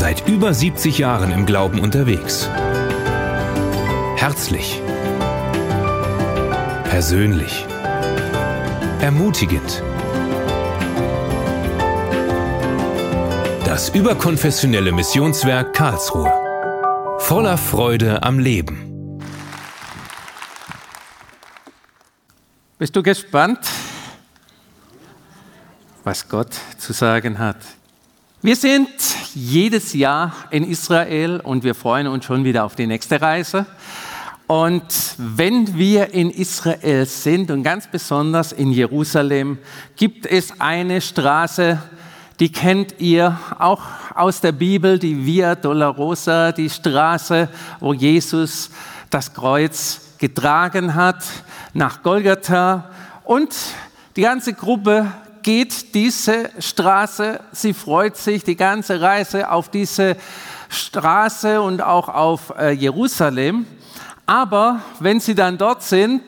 Seit 0.00 0.26
über 0.26 0.54
70 0.54 0.96
Jahren 0.96 1.30
im 1.30 1.44
Glauben 1.44 1.78
unterwegs. 1.78 2.48
Herzlich. 4.16 4.80
Persönlich. 6.84 7.66
Ermutigend. 9.02 9.82
Das 13.66 13.90
überkonfessionelle 13.90 14.90
Missionswerk 14.90 15.74
Karlsruhe. 15.74 16.32
Voller 17.18 17.58
Freude 17.58 18.22
am 18.22 18.38
Leben. 18.38 19.20
Bist 22.78 22.96
du 22.96 23.02
gespannt, 23.02 23.68
was 26.04 26.26
Gott 26.26 26.54
zu 26.78 26.94
sagen 26.94 27.38
hat? 27.38 27.58
Wir 28.42 28.56
sind 28.56 28.88
jedes 29.34 29.92
Jahr 29.92 30.32
in 30.48 30.64
Israel 30.64 31.40
und 31.40 31.62
wir 31.62 31.74
freuen 31.74 32.06
uns 32.06 32.24
schon 32.24 32.42
wieder 32.42 32.64
auf 32.64 32.74
die 32.74 32.86
nächste 32.86 33.20
Reise. 33.20 33.66
Und 34.46 34.82
wenn 35.18 35.76
wir 35.76 36.14
in 36.14 36.30
Israel 36.30 37.04
sind 37.04 37.50
und 37.50 37.62
ganz 37.64 37.86
besonders 37.88 38.52
in 38.52 38.72
Jerusalem, 38.72 39.58
gibt 39.94 40.24
es 40.24 40.58
eine 40.58 41.02
Straße, 41.02 41.82
die 42.40 42.50
kennt 42.50 42.94
ihr 42.98 43.38
auch 43.58 43.82
aus 44.14 44.40
der 44.40 44.52
Bibel, 44.52 44.98
die 44.98 45.26
Via 45.26 45.54
Dolorosa, 45.54 46.52
die 46.52 46.70
Straße, 46.70 47.46
wo 47.78 47.92
Jesus 47.92 48.70
das 49.10 49.34
Kreuz 49.34 50.14
getragen 50.16 50.94
hat 50.94 51.22
nach 51.74 52.02
Golgatha. 52.02 52.88
Und 53.22 53.54
die 54.16 54.22
ganze 54.22 54.54
Gruppe 54.54 55.12
geht 55.42 55.94
diese 55.94 56.50
Straße, 56.58 57.40
sie 57.52 57.74
freut 57.74 58.16
sich 58.16 58.44
die 58.44 58.56
ganze 58.56 59.00
Reise 59.00 59.50
auf 59.50 59.68
diese 59.68 60.16
Straße 60.68 61.60
und 61.60 61.82
auch 61.82 62.08
auf 62.08 62.52
äh, 62.58 62.70
Jerusalem. 62.70 63.66
Aber 64.26 64.80
wenn 65.00 65.18
sie 65.18 65.34
dann 65.34 65.58
dort 65.58 65.82
sind 65.82 66.22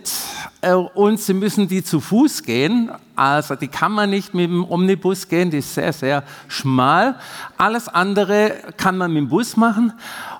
äh, 0.60 0.72
und 0.72 1.20
sie 1.20 1.34
müssen 1.34 1.68
die 1.68 1.84
zu 1.84 2.00
Fuß 2.00 2.42
gehen, 2.42 2.90
also 3.14 3.54
die 3.54 3.68
kann 3.68 3.92
man 3.92 4.10
nicht 4.10 4.34
mit 4.34 4.50
dem 4.50 4.68
Omnibus 4.68 5.28
gehen, 5.28 5.50
die 5.50 5.58
ist 5.58 5.74
sehr, 5.74 5.92
sehr 5.92 6.24
schmal. 6.48 7.14
Alles 7.56 7.88
andere 7.88 8.54
kann 8.76 8.96
man 8.96 9.12
mit 9.12 9.20
dem 9.20 9.28
Bus 9.28 9.56
machen. 9.56 9.92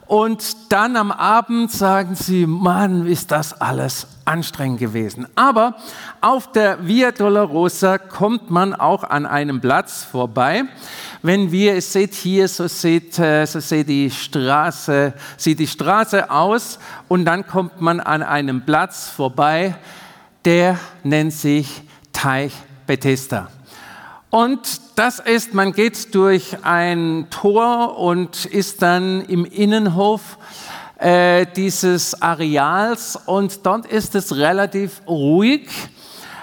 Und 0.07 0.73
dann 0.73 0.97
am 0.97 1.13
Abend 1.13 1.71
sagen 1.71 2.17
sie, 2.17 2.47
Mann, 2.47 3.07
ist 3.07 3.31
das 3.31 3.61
alles 3.61 4.07
anstrengend 4.25 4.79
gewesen. 4.81 5.27
Aber 5.35 5.77
auf 6.21 6.53
der 6.53 6.87
Via 6.87 7.13
Dolorosa 7.13 7.99
kommt 7.99 8.51
man 8.51 8.75
auch 8.75 9.05
an 9.05 9.27
einem 9.27 9.61
Platz 9.61 10.05
vorbei. 10.05 10.65
Wenn 11.23 11.53
wir, 11.53 11.77
es 11.77 11.93
seht 11.93 12.15
hier, 12.15 12.49
so 12.49 12.69
sieht, 12.69 13.19
äh, 13.19 13.47
so 13.47 13.61
sieht 13.61 13.89
die 13.89 14.11
Straße, 14.11 15.15
sieht 15.37 15.59
die 15.59 15.67
Straße 15.67 16.31
aus 16.31 16.79
und 17.09 17.25
dann 17.25 17.47
kommt 17.47 17.81
man 17.81 18.01
an 18.01 18.23
einem 18.23 18.63
Platz 18.65 19.09
vorbei, 19.09 19.77
der 20.45 20.79
nennt 21.03 21.33
sich 21.33 21.83
Teich 22.13 22.53
Bethesda. 22.87 23.49
Und 24.31 24.81
das 24.97 25.19
ist, 25.19 25.53
man 25.53 25.73
geht 25.73 26.15
durch 26.15 26.65
ein 26.65 27.27
Tor 27.29 27.99
und 27.99 28.47
ist 28.47 28.81
dann 28.81 29.21
im 29.27 29.45
Innenhof 29.45 30.39
äh, 31.03 31.47
dieses 31.57 32.23
Areals 32.23 33.19
und 33.27 33.67
dort 33.67 33.87
ist 33.87 34.15
es 34.15 34.37
relativ 34.37 35.03
ruhig. 35.07 35.69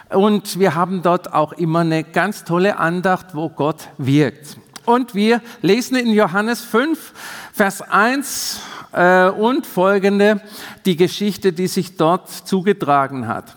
Und 0.09 0.59
wir 0.59 0.75
haben 0.75 1.01
dort 1.01 1.33
auch 1.33 1.53
immer 1.53 1.79
eine 1.79 2.03
ganz 2.03 2.43
tolle 2.43 2.77
Andacht, 2.77 3.35
wo 3.35 3.49
Gott 3.49 3.87
wirkt. 3.97 4.57
Und 4.85 5.15
wir 5.15 5.41
lesen 5.61 5.95
in 5.95 6.11
Johannes 6.11 6.61
5, 6.61 7.13
Vers 7.53 7.81
1 7.81 8.59
äh, 8.91 9.29
und 9.29 9.65
folgende 9.65 10.41
die 10.85 10.97
Geschichte, 10.97 11.53
die 11.53 11.67
sich 11.67 11.95
dort 11.95 12.29
zugetragen 12.29 13.27
hat. 13.27 13.55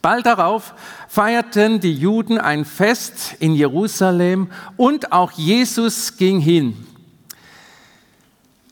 Bald 0.00 0.24
darauf 0.24 0.74
feierten 1.08 1.80
die 1.80 1.94
Juden 1.94 2.38
ein 2.38 2.64
Fest 2.64 3.34
in 3.38 3.54
Jerusalem 3.54 4.50
und 4.78 5.12
auch 5.12 5.32
Jesus 5.32 6.16
ging 6.16 6.40
hin. 6.40 6.86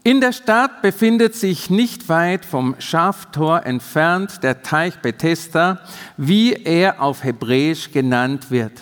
In 0.08 0.22
der 0.22 0.32
Stadt 0.32 0.80
befindet 0.80 1.34
sich 1.34 1.68
nicht 1.68 2.08
weit 2.08 2.46
vom 2.46 2.76
Schaftor 2.78 3.66
entfernt 3.66 4.42
der 4.42 4.62
Teich 4.62 5.00
Bethesda, 5.00 5.80
wie 6.16 6.54
er 6.54 7.02
auf 7.02 7.24
Hebräisch 7.24 7.92
genannt 7.92 8.50
wird. 8.50 8.72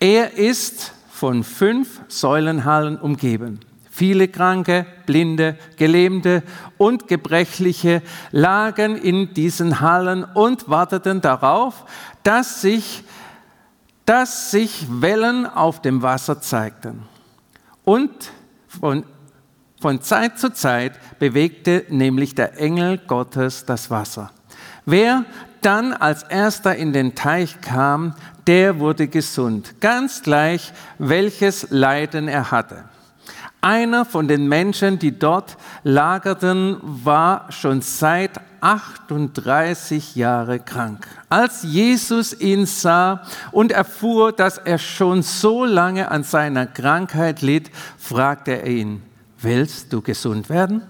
Er 0.00 0.38
ist 0.38 0.94
von 1.10 1.44
fünf 1.44 2.00
Säulenhallen 2.08 2.98
umgeben. 2.98 3.60
Viele 3.90 4.28
Kranke, 4.28 4.86
Blinde, 5.04 5.58
Gelähmte 5.76 6.42
und 6.78 7.06
Gebrechliche 7.06 8.00
lagen 8.30 8.96
in 8.96 9.34
diesen 9.34 9.80
Hallen 9.82 10.24
und 10.24 10.70
warteten 10.70 11.20
darauf, 11.20 11.84
dass 12.22 12.62
sich, 12.62 13.04
dass 14.06 14.52
sich 14.52 14.86
Wellen 14.88 15.44
auf 15.44 15.82
dem 15.82 16.00
Wasser 16.00 16.40
zeigten. 16.40 17.02
Und 17.84 18.32
von, 18.68 19.04
von 19.80 20.00
Zeit 20.00 20.38
zu 20.38 20.52
Zeit 20.52 20.92
bewegte 21.18 21.84
nämlich 21.88 22.34
der 22.34 22.58
Engel 22.58 22.98
Gottes 22.98 23.64
das 23.64 23.90
Wasser. 23.90 24.30
Wer 24.84 25.24
dann 25.60 25.92
als 25.92 26.22
erster 26.22 26.76
in 26.76 26.92
den 26.92 27.14
Teich 27.14 27.60
kam, 27.60 28.14
der 28.46 28.78
wurde 28.78 29.08
gesund, 29.08 29.80
ganz 29.80 30.22
gleich, 30.22 30.72
welches 30.98 31.66
Leiden 31.70 32.28
er 32.28 32.50
hatte. 32.50 32.84
Einer 33.60 34.04
von 34.04 34.28
den 34.28 34.46
Menschen, 34.46 35.00
die 35.00 35.18
dort 35.18 35.56
lagerten, 35.82 36.76
war 36.82 37.50
schon 37.50 37.82
seit 37.82 38.40
38 38.60 40.14
Jahre 40.14 40.60
krank. 40.60 41.06
Als 41.28 41.64
Jesus 41.64 42.38
ihn 42.38 42.66
sah 42.66 43.22
und 43.50 43.72
erfuhr, 43.72 44.30
dass 44.30 44.58
er 44.58 44.78
schon 44.78 45.22
so 45.22 45.64
lange 45.64 46.10
an 46.10 46.22
seiner 46.22 46.66
Krankheit 46.66 47.42
litt, 47.42 47.70
fragte 47.98 48.52
er 48.52 48.66
ihn, 48.68 49.02
willst 49.38 49.92
du 49.92 50.00
gesund 50.02 50.48
werden? 50.48 50.82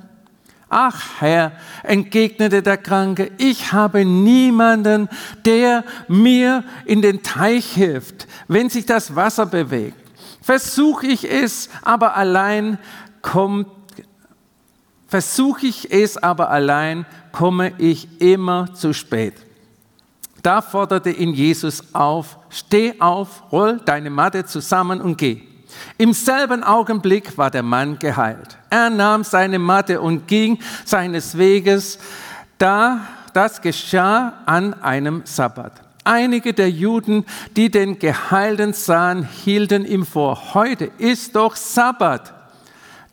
Ach 0.68 1.20
Herr, 1.20 1.52
entgegnete 1.84 2.60
der 2.62 2.76
Kranke, 2.76 3.30
ich 3.38 3.72
habe 3.72 4.04
niemanden, 4.04 5.08
der 5.44 5.84
mir 6.08 6.64
in 6.84 7.02
den 7.02 7.22
Teich 7.22 7.66
hilft, 7.72 8.26
wenn 8.48 8.68
sich 8.68 8.84
das 8.84 9.14
Wasser 9.14 9.46
bewegt. 9.46 9.96
Versuche 10.42 11.06
ich 11.06 11.30
es, 11.30 11.70
aber 11.82 12.16
allein 12.16 12.78
kommt, 13.22 13.68
versuche 15.06 15.66
ich 15.66 15.92
es, 15.92 16.16
aber 16.16 16.50
allein 16.50 17.06
komme 17.30 17.72
ich 17.78 18.20
immer 18.20 18.74
zu 18.74 18.92
spät. 18.92 19.34
Da 20.42 20.62
forderte 20.62 21.10
ihn 21.10 21.32
Jesus 21.32 21.94
auf, 21.94 22.38
steh 22.50 23.00
auf, 23.00 23.50
roll 23.52 23.80
deine 23.84 24.10
Matte 24.10 24.44
zusammen 24.44 25.00
und 25.00 25.16
geh. 25.18 25.42
Im 25.98 26.12
selben 26.12 26.62
Augenblick 26.62 27.36
war 27.38 27.50
der 27.50 27.62
Mann 27.62 27.98
geheilt. 27.98 28.58
Er 28.70 28.90
nahm 28.90 29.24
seine 29.24 29.58
Matte 29.58 30.00
und 30.00 30.26
ging 30.28 30.58
seines 30.84 31.38
Weges. 31.38 31.98
Da 32.58 33.00
das 33.32 33.60
geschah 33.60 34.32
an 34.46 34.74
einem 34.82 35.22
Sabbat. 35.24 35.72
Einige 36.04 36.54
der 36.54 36.70
Juden, 36.70 37.24
die 37.56 37.70
den 37.70 37.98
Geheilten 37.98 38.72
sahen, 38.72 39.28
hielten 39.28 39.84
ihm 39.84 40.06
vor, 40.06 40.54
heute 40.54 40.90
ist 40.98 41.34
doch 41.34 41.56
Sabbat. 41.56 42.32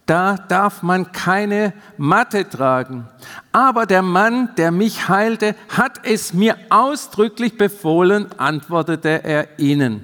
Da 0.06 0.36
darf 0.36 0.84
man 0.84 1.12
keine 1.12 1.74
Matte 1.98 2.48
tragen. 2.48 3.08
Aber 3.52 3.86
der 3.86 4.02
Mann, 4.02 4.50
der 4.58 4.72
mich 4.72 5.08
heilte, 5.08 5.56
hat 5.70 6.02
es 6.04 6.34
mir 6.34 6.58
ausdrücklich 6.70 7.58
befohlen, 7.58 8.28
antwortete 8.38 9.24
er 9.24 9.60
ihnen. 9.60 10.04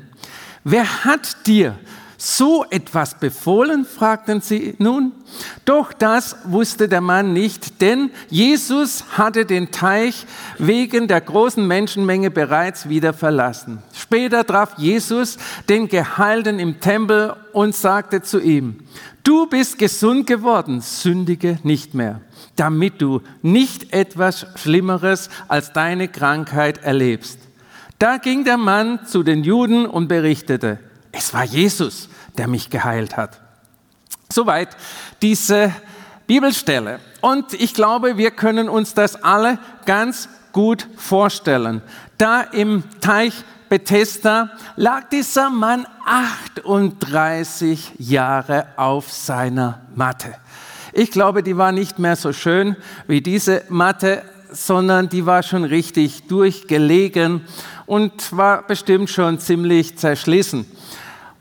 Wer 0.63 1.05
hat 1.05 1.45
dir 1.47 1.75
so 2.19 2.65
etwas 2.69 3.15
befohlen? 3.15 3.85
fragten 3.85 4.41
sie 4.41 4.75
nun. 4.77 5.13
Doch 5.63 5.93
das 5.93 6.35
wusste 6.43 6.89
der 6.89 6.99
Mann 7.01 7.31
nicht, 7.33 7.81
denn 7.81 8.11
Jesus 8.29 9.05
hatte 9.17 9.45
den 9.45 9.71
Teich 9.71 10.25
wegen 10.57 11.07
der 11.07 11.21
großen 11.21 11.65
Menschenmenge 11.65 12.29
bereits 12.29 12.89
wieder 12.89 13.13
verlassen. 13.13 13.81
Später 13.93 14.45
traf 14.45 14.77
Jesus 14.77 15.37
den 15.69 15.87
Geheilten 15.87 16.59
im 16.59 16.81
Tempel 16.81 17.33
und 17.53 17.73
sagte 17.73 18.21
zu 18.21 18.39
ihm, 18.39 18.79
du 19.23 19.47
bist 19.47 19.79
gesund 19.79 20.27
geworden, 20.27 20.81
sündige 20.81 21.57
nicht 21.63 21.93
mehr, 21.93 22.19
damit 22.57 23.01
du 23.01 23.21
nicht 23.41 23.93
etwas 23.93 24.45
Schlimmeres 24.55 25.29
als 25.47 25.71
deine 25.71 26.09
Krankheit 26.09 26.79
erlebst. 26.79 27.39
Da 27.97 28.17
ging 28.17 28.43
der 28.43 28.57
Mann 28.57 29.05
zu 29.05 29.23
den 29.23 29.43
Juden 29.43 29.85
und 29.85 30.07
berichtete, 30.07 30.79
es 31.19 31.33
war 31.33 31.43
Jesus, 31.43 32.07
der 32.37 32.47
mich 32.47 32.69
geheilt 32.69 33.17
hat. 33.17 33.41
Soweit 34.31 34.69
diese 35.21 35.73
Bibelstelle. 36.27 36.99
Und 37.19 37.53
ich 37.53 37.73
glaube, 37.73 38.17
wir 38.17 38.31
können 38.31 38.69
uns 38.69 38.93
das 38.93 39.21
alle 39.21 39.59
ganz 39.85 40.29
gut 40.53 40.87
vorstellen. 40.95 41.81
Da 42.17 42.41
im 42.41 42.83
Teich 43.01 43.33
Bethesda 43.67 44.51
lag 44.77 45.09
dieser 45.09 45.49
Mann 45.49 45.85
38 46.05 47.95
Jahre 47.97 48.67
auf 48.77 49.11
seiner 49.11 49.81
Matte. 49.95 50.33
Ich 50.93 51.11
glaube, 51.11 51.43
die 51.43 51.57
war 51.57 51.73
nicht 51.73 51.99
mehr 51.99 52.15
so 52.15 52.31
schön 52.31 52.77
wie 53.07 53.21
diese 53.21 53.63
Matte, 53.67 54.23
sondern 54.51 55.09
die 55.09 55.25
war 55.25 55.43
schon 55.43 55.65
richtig 55.65 56.27
durchgelegen 56.27 57.41
und 57.85 58.35
war 58.35 58.65
bestimmt 58.65 59.09
schon 59.09 59.39
ziemlich 59.39 59.97
zerschlissen. 59.97 60.65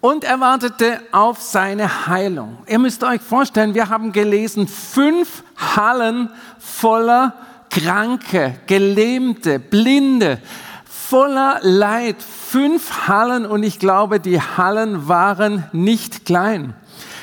Und 0.00 0.22
er 0.22 0.38
wartete 0.38 1.00
auf 1.10 1.40
seine 1.42 2.06
Heilung. 2.06 2.58
Ihr 2.68 2.78
müsst 2.78 3.02
euch 3.02 3.20
vorstellen, 3.20 3.74
wir 3.74 3.88
haben 3.88 4.12
gelesen, 4.12 4.68
fünf 4.68 5.42
Hallen 5.56 6.30
voller 6.58 7.34
Kranke, 7.68 8.54
Gelähmte, 8.68 9.58
Blinde, 9.58 10.40
voller 10.84 11.58
Leid. 11.62 12.16
Fünf 12.22 13.08
Hallen 13.08 13.44
und 13.44 13.62
ich 13.62 13.78
glaube, 13.78 14.20
die 14.20 14.40
Hallen 14.40 15.08
waren 15.08 15.64
nicht 15.72 16.24
klein. 16.24 16.74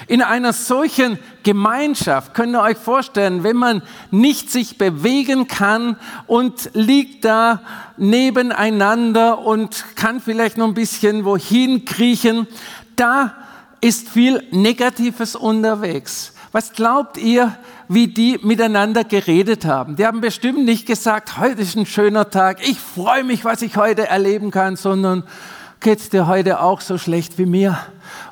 In 0.07 0.21
einer 0.21 0.53
solchen 0.53 1.17
Gemeinschaft 1.43 2.33
könnt 2.33 2.55
ihr 2.55 2.61
euch 2.61 2.77
vorstellen, 2.77 3.43
wenn 3.43 3.55
man 3.55 3.81
nicht 4.11 4.51
sich 4.51 4.77
bewegen 4.77 5.47
kann 5.47 5.97
und 6.27 6.69
liegt 6.73 7.25
da 7.25 7.61
nebeneinander 7.97 9.39
und 9.39 9.83
kann 9.95 10.21
vielleicht 10.21 10.57
noch 10.57 10.67
ein 10.67 10.75
bisschen 10.75 11.25
wohin 11.25 11.85
kriechen, 11.85 12.47
da 12.95 13.33
ist 13.81 14.09
viel 14.09 14.43
Negatives 14.51 15.35
unterwegs. 15.35 16.33
Was 16.51 16.71
glaubt 16.71 17.17
ihr, 17.17 17.57
wie 17.87 18.07
die 18.07 18.39
miteinander 18.41 19.03
geredet 19.03 19.65
haben? 19.65 19.95
Die 19.95 20.05
haben 20.05 20.21
bestimmt 20.21 20.63
nicht 20.63 20.85
gesagt, 20.85 21.37
heute 21.37 21.61
ist 21.61 21.75
ein 21.75 21.85
schöner 21.85 22.29
Tag, 22.29 22.65
ich 22.67 22.79
freue 22.79 23.23
mich, 23.23 23.43
was 23.43 23.61
ich 23.61 23.75
heute 23.75 24.07
erleben 24.07 24.51
kann, 24.51 24.75
sondern 24.75 25.23
geht's 25.85 26.09
dir 26.09 26.25
heute 26.25 26.61
auch 26.61 26.81
so 26.81 26.97
schlecht 26.97 27.37
wie 27.37 27.45
mir? 27.45 27.77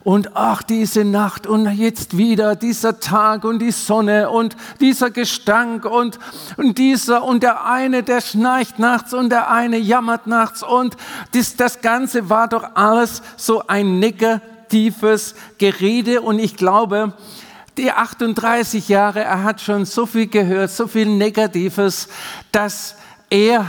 Und 0.03 0.35
ach, 0.35 0.63
diese 0.63 1.05
Nacht 1.05 1.45
und 1.45 1.71
jetzt 1.71 2.17
wieder 2.17 2.55
dieser 2.55 2.99
Tag 2.99 3.43
und 3.43 3.59
die 3.59 3.69
Sonne 3.69 4.31
und 4.31 4.57
dieser 4.79 5.11
Gestank 5.11 5.85
und, 5.85 6.17
und 6.57 6.79
dieser 6.79 7.23
und 7.23 7.43
der 7.43 7.63
eine, 7.67 8.01
der 8.01 8.21
schnarcht 8.21 8.79
nachts 8.79 9.13
und 9.13 9.29
der 9.29 9.51
eine 9.51 9.77
jammert 9.77 10.25
nachts 10.25 10.63
und 10.63 10.97
das, 11.33 11.55
das 11.55 11.81
Ganze 11.81 12.27
war 12.27 12.47
doch 12.47 12.71
alles 12.73 13.21
so 13.37 13.67
ein 13.67 13.99
negatives 13.99 15.35
Gerede 15.59 16.21
und 16.21 16.39
ich 16.39 16.57
glaube, 16.57 17.13
die 17.77 17.91
38 17.91 18.89
Jahre, 18.89 19.23
er 19.23 19.43
hat 19.43 19.61
schon 19.61 19.85
so 19.85 20.07
viel 20.07 20.25
gehört, 20.25 20.71
so 20.71 20.87
viel 20.87 21.05
Negatives, 21.05 22.07
dass 22.51 22.95
er 23.29 23.67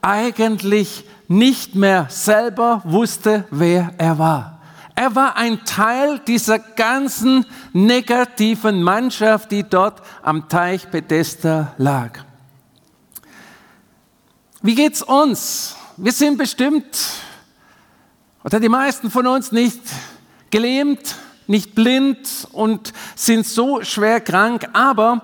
eigentlich 0.00 1.05
nicht 1.28 1.74
mehr 1.74 2.06
selber 2.08 2.82
wusste, 2.84 3.44
wer 3.50 3.92
er 3.98 4.18
war. 4.18 4.60
Er 4.94 5.14
war 5.14 5.36
ein 5.36 5.64
Teil 5.64 6.20
dieser 6.20 6.58
ganzen 6.58 7.44
negativen 7.74 8.82
Mannschaft, 8.82 9.50
die 9.50 9.62
dort 9.62 10.00
am 10.22 10.48
Teich 10.48 10.88
Bethesda 10.88 11.74
lag. 11.76 12.20
Wie 14.62 14.74
geht's 14.74 15.02
uns? 15.02 15.76
Wir 15.98 16.12
sind 16.12 16.38
bestimmt, 16.38 16.98
oder 18.42 18.58
die 18.58 18.68
meisten 18.68 19.10
von 19.10 19.26
uns 19.26 19.52
nicht 19.52 19.80
gelähmt, 20.50 21.16
nicht 21.46 21.74
blind 21.74 22.48
und 22.52 22.92
sind 23.14 23.46
so 23.46 23.82
schwer 23.82 24.20
krank, 24.20 24.68
aber 24.72 25.22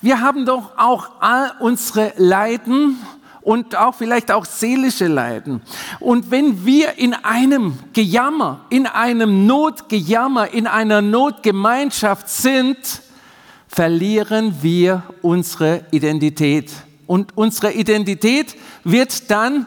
wir 0.00 0.20
haben 0.20 0.44
doch 0.44 0.76
auch 0.76 1.10
all 1.20 1.52
unsere 1.60 2.12
Leiden 2.16 2.98
und 3.44 3.76
auch 3.76 3.94
vielleicht 3.94 4.32
auch 4.32 4.46
seelische 4.46 5.06
Leiden. 5.06 5.60
Und 6.00 6.30
wenn 6.30 6.64
wir 6.64 6.98
in 6.98 7.14
einem 7.14 7.78
Gejammer, 7.92 8.64
in 8.70 8.86
einem 8.86 9.46
Notgejammer, 9.46 10.52
in 10.52 10.66
einer 10.66 11.02
Notgemeinschaft 11.02 12.28
sind, 12.28 12.78
verlieren 13.68 14.56
wir 14.62 15.02
unsere 15.20 15.84
Identität. 15.90 16.72
Und 17.06 17.36
unsere 17.36 17.72
Identität 17.72 18.56
wird 18.82 19.30
dann 19.30 19.66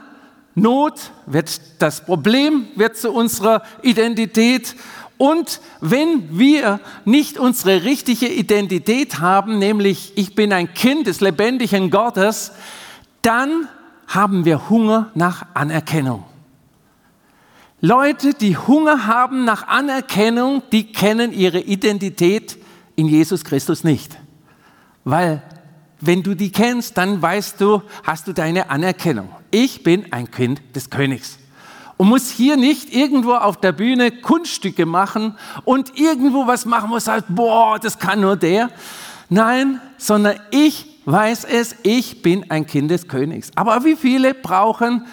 Not, 0.56 1.12
wird 1.27 1.62
das 1.77 2.03
Problem, 2.03 2.65
wird 2.75 2.97
zu 2.97 3.12
unserer 3.12 3.62
Identität. 3.83 4.75
Und 5.18 5.62
wenn 5.81 6.39
wir 6.39 6.79
nicht 7.06 7.38
unsere 7.38 7.83
richtige 7.83 8.27
Identität 8.27 9.19
haben, 9.19 9.59
nämlich 9.59 10.13
ich 10.15 10.33
bin 10.33 10.51
ein 10.51 10.74
Kind 10.74 11.06
des 11.06 11.21
lebendigen 11.21 11.91
Gottes, 11.91 12.53
dann 13.22 13.68
haben 14.08 14.46
wir 14.46 14.69
Hunger 14.69 15.12
nach 15.16 15.46
Anerkennung. 15.54 16.24
Leute, 17.81 18.34
die 18.34 18.58
Hunger 18.58 19.06
haben 19.06 19.46
nach 19.46 19.68
Anerkennung, 19.68 20.64
die 20.72 20.92
kennen 20.92 21.31
ihre 21.31 21.60
Identität 21.60 22.58
in 22.96 23.08
Jesus 23.08 23.44
Christus 23.44 23.84
nicht. 23.84 24.18
Weil 25.04 25.44
wenn 26.00 26.24
du 26.24 26.36
die 26.36 26.52
kennst, 26.52 26.98
dann 26.98 27.22
weißt 27.22 27.62
du, 27.62 27.81
hast 28.04 28.28
du 28.28 28.34
deine 28.34 28.69
Anerkennung. 28.69 29.30
Ich 29.52 29.84
bin 29.84 30.12
ein 30.12 30.31
Kind 30.31 30.62
des 30.75 30.90
Königs 30.90 31.38
und 31.98 32.10
muss 32.10 32.30
hier 32.30 32.58
nicht 32.58 32.94
irgendwo 32.94 33.34
auf 33.34 33.60
der 33.60 33.72
Bühne 33.72 34.12
Kunststücke 34.12 34.86
machen 34.86 35.36
und 35.66 35.98
irgendwo 35.98 36.48
was 36.48 36.66
machen, 36.66 36.90
wo 36.90 37.00
sagt, 37.00 37.25
boah, 37.30 37.80
das 37.80 38.00
kann 38.00 38.22
nur 38.22 38.36
der. 38.38 38.70
Nein, 39.30 39.81
sondern 39.98 40.40
ich 40.52 40.97
weiß 41.07 41.45
es, 41.45 41.75
ich 41.83 42.21
bin 42.21 42.51
ein 42.51 42.68
Kind 42.68 42.92
des 42.92 43.07
Königs. 43.07 43.51
Aber 43.56 43.83
wie 43.86 43.95
viele 43.95 44.33
brauchen 44.33 45.06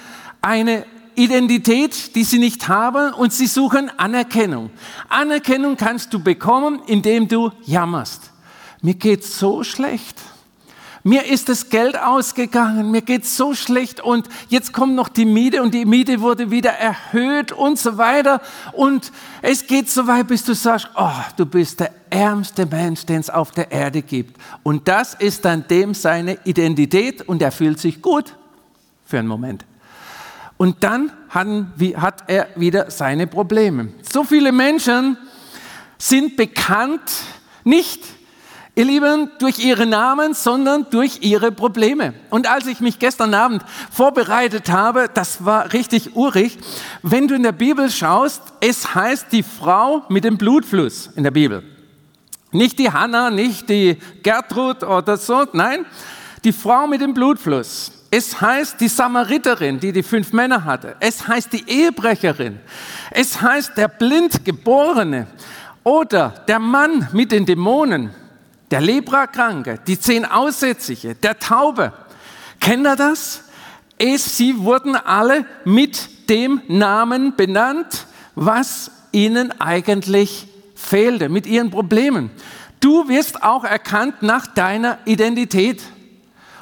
eine 0.43 0.85
Identität, 1.15 2.17
die 2.17 2.25
sie 2.25 2.39
nicht 2.39 2.69
haben 2.69 3.15
und 3.15 3.33
sie 3.33 3.47
suchen 3.47 3.91
Anerkennung. 3.97 4.71
Anerkennung 5.09 5.77
kannst 5.77 6.13
du 6.13 6.19
bekommen, 6.19 6.83
indem 6.87 7.29
du 7.29 7.53
jammerst. 7.65 8.33
Mir 8.83 8.95
geht's 8.95 9.39
so 9.39 9.63
schlecht. 9.63 10.21
Mir 11.07 11.27
ist 11.27 11.51
das 11.51 11.69
Geld 11.69 12.01
ausgegangen, 12.01 12.91
mir 12.91 13.03
geht's 13.03 13.37
so 13.37 13.53
schlecht 13.53 14.01
und 14.01 14.27
jetzt 14.49 14.73
kommt 14.73 14.95
noch 14.95 15.11
die 15.11 15.27
Miete 15.27 15.63
und 15.63 15.75
die 15.75 15.85
Miete 15.85 16.23
wurde 16.23 16.51
wieder 16.51 16.71
erhöht 16.71 17.53
und 17.53 17.79
so 17.79 17.99
weiter. 17.99 18.41
Und 18.73 19.13
es 19.43 19.67
geht 19.67 19.91
so 19.91 20.07
weit, 20.07 20.29
bis 20.29 20.45
du 20.45 20.55
sagst, 20.55 20.89
oh, 20.97 21.11
du 21.37 21.45
bist 21.45 21.81
der 21.81 21.91
ärmste 22.09 22.65
Mensch, 22.65 23.05
den 23.05 23.21
es 23.21 23.29
auf 23.29 23.51
der 23.51 23.71
Erde 23.71 24.01
gibt. 24.01 24.41
Und 24.63 24.89
das 24.89 25.13
ist 25.13 25.45
dann 25.45 25.69
dem 25.69 25.93
seine 25.93 26.39
Identität 26.47 27.21
und 27.29 27.43
er 27.43 27.53
fühlt 27.53 27.79
sich 27.79 28.01
gut 28.01 28.35
für 29.05 29.19
einen 29.19 29.29
Moment. 29.29 29.67
Und 30.57 30.83
dann 30.85 31.13
hat 31.29 32.25
er 32.29 32.49
wieder 32.57 32.91
seine 32.91 33.27
Probleme. 33.27 33.93
So 34.11 34.25
viele 34.25 34.53
Menschen 34.53 35.19
sind 35.99 36.39
bekannt 36.39 37.13
nicht 37.63 38.03
Ihr 38.77 38.85
Lieben, 38.87 39.31
durch 39.39 39.61
ihre 39.61 39.87
Namen, 39.87 40.35
sondern 40.35 40.87
durch 40.91 41.19
ihre 41.21 41.53
Probleme. 41.53 42.13
Und 42.31 42.49
als 42.49 42.67
ich 42.67 42.81
mich 42.81 42.99
gestern 42.99 43.33
Abend 43.33 43.63
vorbereitet 43.93 44.69
habe, 44.69 45.09
das 45.13 45.45
war 45.45 45.73
richtig 45.73 46.17
urig, 46.17 46.59
wenn 47.03 47.29
du 47.29 47.37
in 47.37 47.45
der 47.45 47.53
Bibel 47.53 47.89
schaust, 47.89 48.43
es 48.61 48.93
heißt 48.97 49.29
die 49.31 49.45
Frau 49.45 50.03
mit 50.09 50.25
dem 50.25 50.39
Blutfluss 50.39 51.09
in 51.15 51.23
der 51.23 51.31
Bibel. 51.31 51.63
Nicht 52.51 52.81
die 52.81 52.91
Hanna, 52.91 53.31
nicht 53.31 53.69
die 53.69 53.97
Gertrud 54.25 54.83
oder 54.83 55.19
so, 55.19 55.45
nein, 55.53 55.87
die 56.43 56.53
Frau 56.53 56.89
mit 56.89 57.01
dem 57.01 57.15
Blutfluss. 57.15 57.93
Es 58.11 58.41
heißt 58.41 58.81
die 58.81 58.89
Samariterin, 58.89 59.79
die 59.79 59.93
die 59.93 60.03
fünf 60.03 60.33
Männer 60.33 60.65
hatte. 60.65 60.97
Es 60.99 61.29
heißt 61.29 61.53
die 61.53 61.65
Ehebrecherin. 61.69 62.59
Es 63.13 63.41
heißt 63.41 63.77
der 63.77 63.89
Blindgeborene 63.89 65.29
oder 65.85 66.31
der 66.49 66.59
Mann 66.59 67.09
mit 67.13 67.31
den 67.31 67.47
Dämonen 67.47 68.11
der 68.75 68.81
Leprakranke, 68.81 69.79
die 69.87 70.01
zehn 70.01 70.25
Aussätzige, 70.25 71.15
der 71.15 71.39
Taube. 71.39 71.93
Kennt 72.59 72.85
ihr 72.85 72.97
das? 72.97 73.45
Es, 73.99 74.37
sie 74.37 74.59
wurden 74.59 74.97
alle 74.97 75.47
mit 75.65 76.29
dem 76.29 76.61
Namen 76.67 77.37
benannt, 77.37 78.09
was 78.35 78.91
ihnen 79.13 79.53
eigentlich 79.61 80.49
fehlte, 80.75 81.29
mit 81.29 81.47
ihren 81.47 81.71
Problemen. 81.71 82.33
Du 82.81 83.09
wirst 83.09 83.45
auch 83.45 83.63
erkannt 83.63 84.25
nach 84.25 84.49
deiner 84.49 84.99
Identität. 85.05 85.81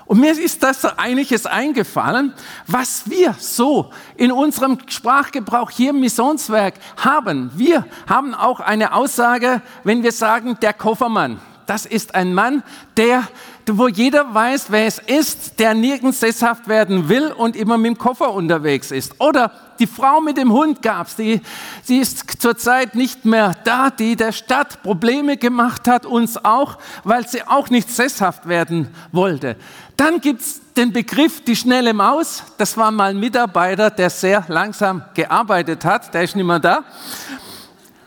Und 0.05 0.21
mir 0.21 0.39
ist 0.39 0.63
das 0.63 0.85
einiges 0.85 1.47
eingefallen, 1.47 2.35
was 2.67 3.09
wir 3.09 3.35
so 3.39 3.91
in 4.17 4.33
unserem 4.33 4.77
Sprachgebrauch 4.87 5.71
hier 5.71 5.91
im 5.91 6.01
Missionswerk 6.01 6.75
haben. 6.99 7.51
Wir 7.55 7.87
haben 8.07 8.35
auch 8.35 8.61
eine 8.61 8.93
Aussage, 8.93 9.63
wenn 9.83 10.03
wir 10.03 10.13
sagen, 10.13 10.59
der 10.61 10.75
Koffermann 10.75 11.41
das 11.73 11.87
ist 11.87 12.15
ein 12.15 12.35
Mann, 12.35 12.63
der 12.99 13.27
wo 13.67 13.89
jeder 13.89 14.35
weiß, 14.35 14.67
wer 14.69 14.87
es 14.87 14.99
ist, 14.99 15.59
der 15.59 15.73
nirgends 15.73 16.21
sesshaft 16.21 16.69
werden 16.69 17.09
will 17.09 17.33
und 17.33 17.57
immer 17.57 17.79
mit 17.79 17.93
dem 17.93 17.97
Koffer 17.99 18.35
unterwegs 18.35 18.91
ist. 18.91 19.19
Oder 19.19 19.53
die 19.79 19.87
Frau 19.87 20.21
mit 20.21 20.37
dem 20.37 20.53
Hund 20.53 20.83
gab's, 20.83 21.17
die, 21.17 21.41
sie 21.83 21.99
ist 21.99 22.43
zurzeit 22.43 22.95
nicht 22.95 23.25
mehr 23.25 23.55
da, 23.65 23.89
die 23.89 24.17
der 24.17 24.33
Stadt 24.33 24.83
Probleme 24.83 25.39
gemacht 25.39 25.89
hat, 25.89 26.05
uns 26.05 26.45
auch, 26.45 26.77
weil 27.05 27.27
sie 27.27 27.43
auch 27.45 27.71
nicht 27.71 27.89
sesshaft 27.89 28.47
werden 28.47 28.89
wollte. 29.13 29.57
Dann 29.97 30.21
gibt's 30.21 30.61
den 30.77 30.93
Begriff 30.93 31.43
die 31.43 31.57
schnelle 31.57 31.95
Maus. 31.95 32.43
Das 32.59 32.77
war 32.77 32.91
mal 32.91 33.13
ein 33.13 33.21
Mitarbeiter, 33.21 33.89
der 33.89 34.11
sehr 34.11 34.45
langsam 34.49 35.05
gearbeitet 35.15 35.87
hat, 35.87 36.13
der 36.13 36.25
ist 36.25 36.37
nicht 36.37 36.45
mehr 36.45 36.59
da. 36.59 36.85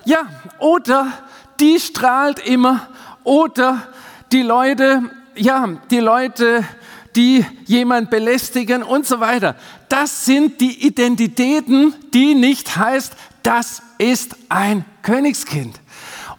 Ja, 0.03 0.19
oder 0.59 1.07
die 1.59 1.79
strahlt 1.79 2.39
immer, 2.39 2.87
oder 3.25 3.81
die 4.31 4.41
Leute, 4.41 5.03
ja, 5.35 5.67
die 5.91 5.99
Leute, 5.99 6.63
die 7.15 7.45
jemand 7.65 8.09
belästigen 8.09 8.83
und 8.83 9.05
so 9.05 9.19
weiter. 9.19 9.55
Das 9.89 10.25
sind 10.25 10.61
die 10.61 10.85
Identitäten, 10.85 11.93
die 12.13 12.35
nicht 12.35 12.77
heißt, 12.77 13.13
das 13.43 13.81
ist 13.97 14.35
ein 14.49 14.85
Königskind. 15.01 15.79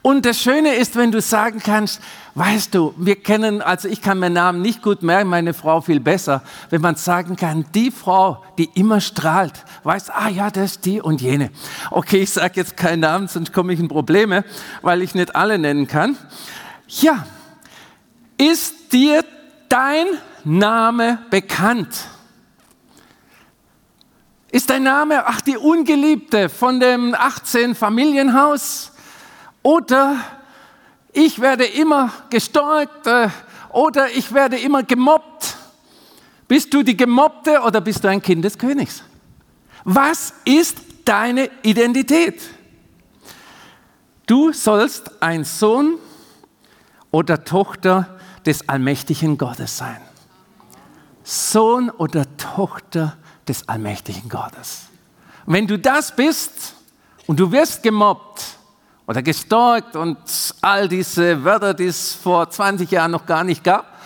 Und 0.03 0.25
das 0.25 0.41
Schöne 0.41 0.75
ist, 0.75 0.95
wenn 0.95 1.11
du 1.11 1.21
sagen 1.21 1.61
kannst, 1.61 2.01
weißt 2.37 2.75
du, 2.75 2.95
wir 2.97 3.17
kennen, 3.17 3.61
also 3.61 3.89
ich 3.89 4.03
kann 4.03 4.19
meinen 4.19 4.35
Namen 4.35 4.63
nicht 4.63 4.83
gut 4.83 5.03
merken, 5.03 5.31
meine 5.31 5.53
Frau 5.53 5.81
viel 5.81 5.99
besser, 5.99 6.43
wenn 6.71 6.81
man 6.81 6.95
sagen 6.95 7.35
kann, 7.35 7.65
die 7.75 7.91
Frau, 7.91 8.45
die 8.57 8.71
immer 8.75 9.01
strahlt, 9.01 9.65
weiß, 9.83 10.11
ah 10.11 10.29
ja, 10.29 10.51
das 10.51 10.73
ist 10.73 10.85
die 10.85 11.01
und 11.01 11.21
jene. 11.23 11.51
Okay, 11.91 12.19
ich 12.19 12.31
sage 12.31 12.53
jetzt 12.57 12.77
keinen 12.77 13.01
Namen, 13.01 13.27
sonst 13.27 13.53
komme 13.53 13.73
ich 13.73 13.81
in 13.81 13.89
Probleme, 13.89 14.45
weil 14.83 15.03
ich 15.03 15.15
nicht 15.15 15.35
alle 15.35 15.59
nennen 15.59 15.89
kann. 15.89 16.17
Ja, 16.89 17.27
ist 18.39 18.93
dir 18.93 19.25
dein 19.69 20.07
Name 20.45 21.19
bekannt? 21.31 22.07
Ist 24.53 24.71
dein 24.71 24.85
Name, 24.85 25.27
ach, 25.27 25.41
die 25.41 25.57
Ungeliebte 25.57 26.49
von 26.49 26.79
dem 26.79 27.15
18 27.15 27.75
Familienhaus? 27.75 28.93
Oder 29.63 30.17
ich 31.13 31.41
werde 31.41 31.65
immer 31.65 32.13
gestalkt 32.31 33.07
äh, 33.09 33.29
oder 33.71 34.09
ich 34.11 34.33
werde 34.33 34.57
immer 34.57 34.85
gemobbt. 34.85 35.57
Bist 36.47 36.73
du 36.73 36.85
die 36.85 36.97
Gemobbte 36.97 37.61
oder 37.63 37.81
bist 37.81 38.05
du 38.05 38.09
ein 38.09 38.23
Kind 38.23 38.45
des 38.45 38.57
Königs? 38.57 39.03
Was 39.83 40.33
ist 40.45 40.79
deine 41.05 41.51
Identität? 41.63 42.41
Du 44.27 44.53
sollst 44.53 45.21
ein 45.21 45.45
Sohn 45.45 45.99
oder 47.11 47.45
Tochter 47.45 48.17
des 48.45 48.69
allmächtigen 48.69 49.39
Gottes 49.39 49.77
sein. 49.77 50.01
Sohn 51.25 51.91
oder 51.91 52.25
Tochter 52.37 53.17
des 53.49 53.69
allmächtigen 53.69 54.29
Gottes. 54.29 54.87
wenn 55.47 55.67
du 55.67 55.79
das 55.79 56.15
bist 56.15 56.75
und 57.27 57.39
du 57.39 57.51
wirst 57.53 57.83
gemobbt 57.83 58.45
oder 59.07 59.23
gestalkt 59.23 59.95
und 59.95 60.19
all 60.61 60.89
diese 60.89 61.45
Wörter, 61.45 61.75
die 61.75 61.87
es 61.87 62.15
vor 62.15 62.51
20 62.51 62.91
Jahren 62.91 63.13
noch 63.13 63.27
gar 63.27 63.45
nicht 63.45 63.63
gab, 63.63 63.97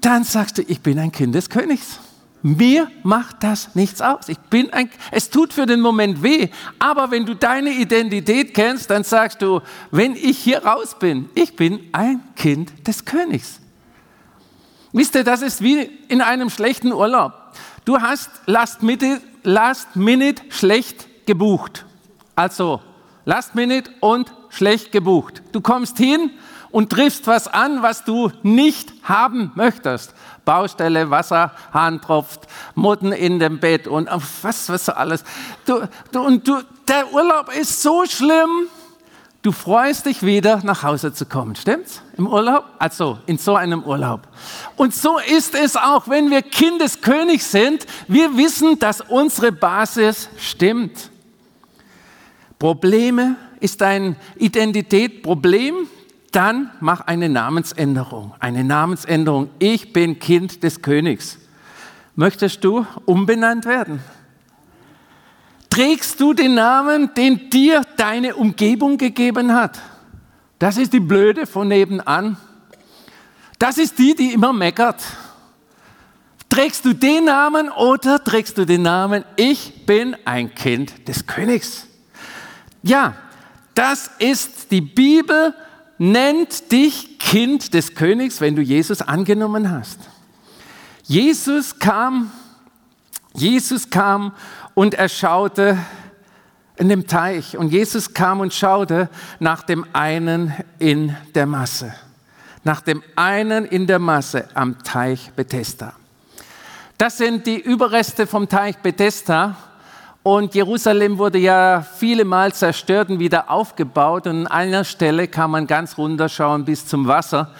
dann 0.00 0.24
sagst 0.24 0.58
du, 0.58 0.62
ich 0.62 0.80
bin 0.80 0.98
ein 0.98 1.10
Kind 1.10 1.34
des 1.34 1.48
Königs. 1.48 1.98
Mir 2.46 2.90
macht 3.02 3.42
das 3.42 3.74
nichts 3.74 4.02
aus. 4.02 4.28
Ich 4.28 4.38
bin 4.38 4.70
ein, 4.70 4.90
es 5.10 5.30
tut 5.30 5.54
für 5.54 5.64
den 5.64 5.80
Moment 5.80 6.22
weh, 6.22 6.48
aber 6.78 7.10
wenn 7.10 7.24
du 7.24 7.34
deine 7.34 7.70
Identität 7.70 8.52
kennst, 8.52 8.90
dann 8.90 9.02
sagst 9.02 9.40
du, 9.40 9.62
wenn 9.90 10.14
ich 10.14 10.40
hier 10.40 10.62
raus 10.62 10.94
bin, 10.98 11.30
ich 11.34 11.56
bin 11.56 11.88
ein 11.92 12.20
Kind 12.36 12.86
des 12.86 13.06
Königs. 13.06 13.60
Wisst 14.92 15.14
ihr, 15.14 15.24
das 15.24 15.40
ist 15.40 15.62
wie 15.62 15.88
in 16.08 16.20
einem 16.20 16.50
schlechten 16.50 16.92
Urlaub. 16.92 17.32
Du 17.86 17.98
hast 17.98 18.28
Last 18.44 18.82
Minute, 18.82 19.22
Last 19.42 19.96
Minute 19.96 20.42
schlecht 20.50 21.26
gebucht. 21.26 21.86
Also 22.36 22.82
Last 23.24 23.54
Minute 23.54 23.90
und 24.00 24.30
schlecht 24.50 24.92
gebucht. 24.92 25.42
Du 25.52 25.62
kommst 25.62 25.96
hin 25.96 26.30
und 26.74 26.90
triffst 26.90 27.28
was 27.28 27.46
an, 27.46 27.82
was 27.82 28.02
du 28.02 28.32
nicht 28.42 28.92
haben 29.04 29.52
möchtest. 29.54 30.12
Baustelle, 30.44 31.08
Wasserhahn 31.08 32.00
tropft, 32.00 32.48
Mutten 32.74 33.12
in 33.12 33.38
dem 33.38 33.60
Bett 33.60 33.86
und 33.86 34.10
was, 34.42 34.68
was 34.68 34.88
alles. 34.88 35.22
Du, 35.66 35.86
du, 36.10 36.20
und 36.20 36.48
du, 36.48 36.62
der 36.88 37.12
Urlaub 37.12 37.48
ist 37.56 37.80
so 37.80 38.04
schlimm, 38.06 38.66
du 39.42 39.52
freust 39.52 40.06
dich 40.06 40.24
wieder 40.24 40.62
nach 40.64 40.82
Hause 40.82 41.12
zu 41.12 41.26
kommen. 41.26 41.54
Stimmt's? 41.54 42.02
Im 42.16 42.26
Urlaub? 42.26 42.64
Also 42.80 43.20
in 43.26 43.38
so 43.38 43.54
einem 43.54 43.84
Urlaub. 43.84 44.22
Und 44.74 44.96
so 44.96 45.18
ist 45.18 45.54
es 45.54 45.76
auch, 45.76 46.08
wenn 46.08 46.28
wir 46.28 46.42
Kind 46.42 46.80
des 46.80 47.00
Königs 47.00 47.52
sind. 47.52 47.86
Wir 48.08 48.36
wissen, 48.36 48.80
dass 48.80 49.00
unsere 49.00 49.52
Basis 49.52 50.28
stimmt. 50.38 51.08
Probleme 52.58 53.36
ist 53.60 53.80
ein 53.80 54.16
Identitätsproblem, 54.34 55.86
dann 56.34 56.70
mach 56.80 57.00
eine 57.02 57.28
Namensänderung. 57.28 58.34
Eine 58.40 58.64
Namensänderung. 58.64 59.50
Ich 59.58 59.92
bin 59.92 60.18
Kind 60.18 60.62
des 60.62 60.82
Königs. 60.82 61.38
Möchtest 62.16 62.62
du 62.64 62.86
umbenannt 63.04 63.64
werden? 63.64 64.00
Trägst 65.70 66.20
du 66.20 66.34
den 66.34 66.54
Namen, 66.54 67.12
den 67.14 67.50
dir 67.50 67.82
deine 67.96 68.36
Umgebung 68.36 68.98
gegeben 68.98 69.52
hat? 69.52 69.80
Das 70.58 70.76
ist 70.76 70.92
die 70.92 71.00
Blöde 71.00 71.46
von 71.46 71.68
nebenan. 71.68 72.36
Das 73.58 73.78
ist 73.78 73.98
die, 73.98 74.14
die 74.14 74.32
immer 74.32 74.52
meckert. 74.52 75.02
Trägst 76.48 76.84
du 76.84 76.92
den 76.92 77.24
Namen 77.24 77.68
oder 77.70 78.22
trägst 78.22 78.56
du 78.58 78.64
den 78.64 78.82
Namen, 78.82 79.24
ich 79.34 79.86
bin 79.86 80.16
ein 80.24 80.54
Kind 80.54 81.08
des 81.08 81.26
Königs? 81.26 81.86
Ja, 82.82 83.14
das 83.74 84.10
ist 84.18 84.70
die 84.70 84.80
Bibel, 84.80 85.52
nennt 85.98 86.72
dich 86.72 87.18
Kind 87.18 87.74
des 87.74 87.94
Königs, 87.94 88.40
wenn 88.40 88.56
du 88.56 88.62
Jesus 88.62 89.02
angenommen 89.02 89.70
hast. 89.70 89.98
Jesus 91.04 91.78
kam, 91.78 92.32
Jesus 93.34 93.90
kam 93.90 94.32
und 94.74 94.94
er 94.94 95.08
schaute 95.08 95.78
in 96.76 96.88
dem 96.88 97.06
Teich 97.06 97.56
und 97.56 97.72
Jesus 97.72 98.14
kam 98.14 98.40
und 98.40 98.52
schaute 98.52 99.08
nach 99.38 99.62
dem 99.62 99.86
einen 99.92 100.54
in 100.78 101.14
der 101.34 101.46
Masse, 101.46 101.94
nach 102.64 102.80
dem 102.80 103.02
einen 103.16 103.64
in 103.64 103.86
der 103.86 103.98
Masse 103.98 104.48
am 104.54 104.82
Teich 104.82 105.30
Bethesda. 105.36 105.92
Das 106.98 107.18
sind 107.18 107.46
die 107.46 107.60
Überreste 107.60 108.26
vom 108.26 108.48
Teich 108.48 108.78
Bethesda 108.78 109.56
und 110.24 110.54
Jerusalem 110.54 111.18
wurde 111.18 111.36
ja 111.36 111.86
viele 111.98 112.24
Mal 112.24 112.54
zerstört 112.54 113.10
und 113.10 113.18
wieder 113.18 113.50
aufgebaut. 113.50 114.26
Und 114.26 114.46
an 114.46 114.46
einer 114.46 114.82
Stelle 114.84 115.28
kann 115.28 115.50
man 115.50 115.66
ganz 115.66 115.98
runterschauen 115.98 116.64
bis 116.64 116.86
zum 116.86 117.06
Wasser. 117.06 117.50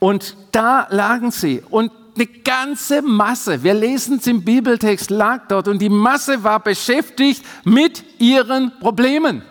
Und 0.00 0.36
da 0.50 0.88
lagen 0.90 1.30
sie. 1.30 1.62
Und 1.70 1.92
eine 2.16 2.26
ganze 2.26 3.00
Masse, 3.02 3.62
wir 3.62 3.74
lesen 3.74 4.18
es 4.18 4.26
im 4.26 4.44
Bibeltext, 4.44 5.08
lag 5.08 5.46
dort. 5.46 5.68
Und 5.68 5.78
die 5.78 5.88
Masse 5.88 6.42
war 6.42 6.58
beschäftigt 6.58 7.44
mit 7.62 8.02
ihren 8.18 8.72
Problemen. 8.80 9.42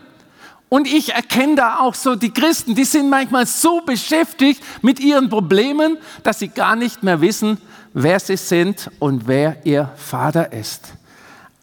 Und 0.67 0.85
ich 0.85 1.13
erkenne 1.13 1.55
da 1.55 1.79
auch 1.79 1.95
so 1.95 2.15
die 2.15 2.31
Christen, 2.33 2.75
die 2.75 2.83
sind 2.83 3.09
manchmal 3.09 3.45
so 3.45 3.79
beschäftigt 3.79 4.61
mit 4.81 4.99
ihren 4.99 5.29
Problemen, 5.29 5.97
dass 6.23 6.39
sie 6.39 6.49
gar 6.49 6.75
nicht 6.75 7.03
mehr 7.03 7.21
wissen, 7.21 7.57
wer 7.93 8.19
sie 8.19 8.35
sind 8.35 8.91
und 8.99 9.29
wer 9.29 9.65
ihr 9.65 9.91
Vater 9.95 10.51
ist. 10.51 10.93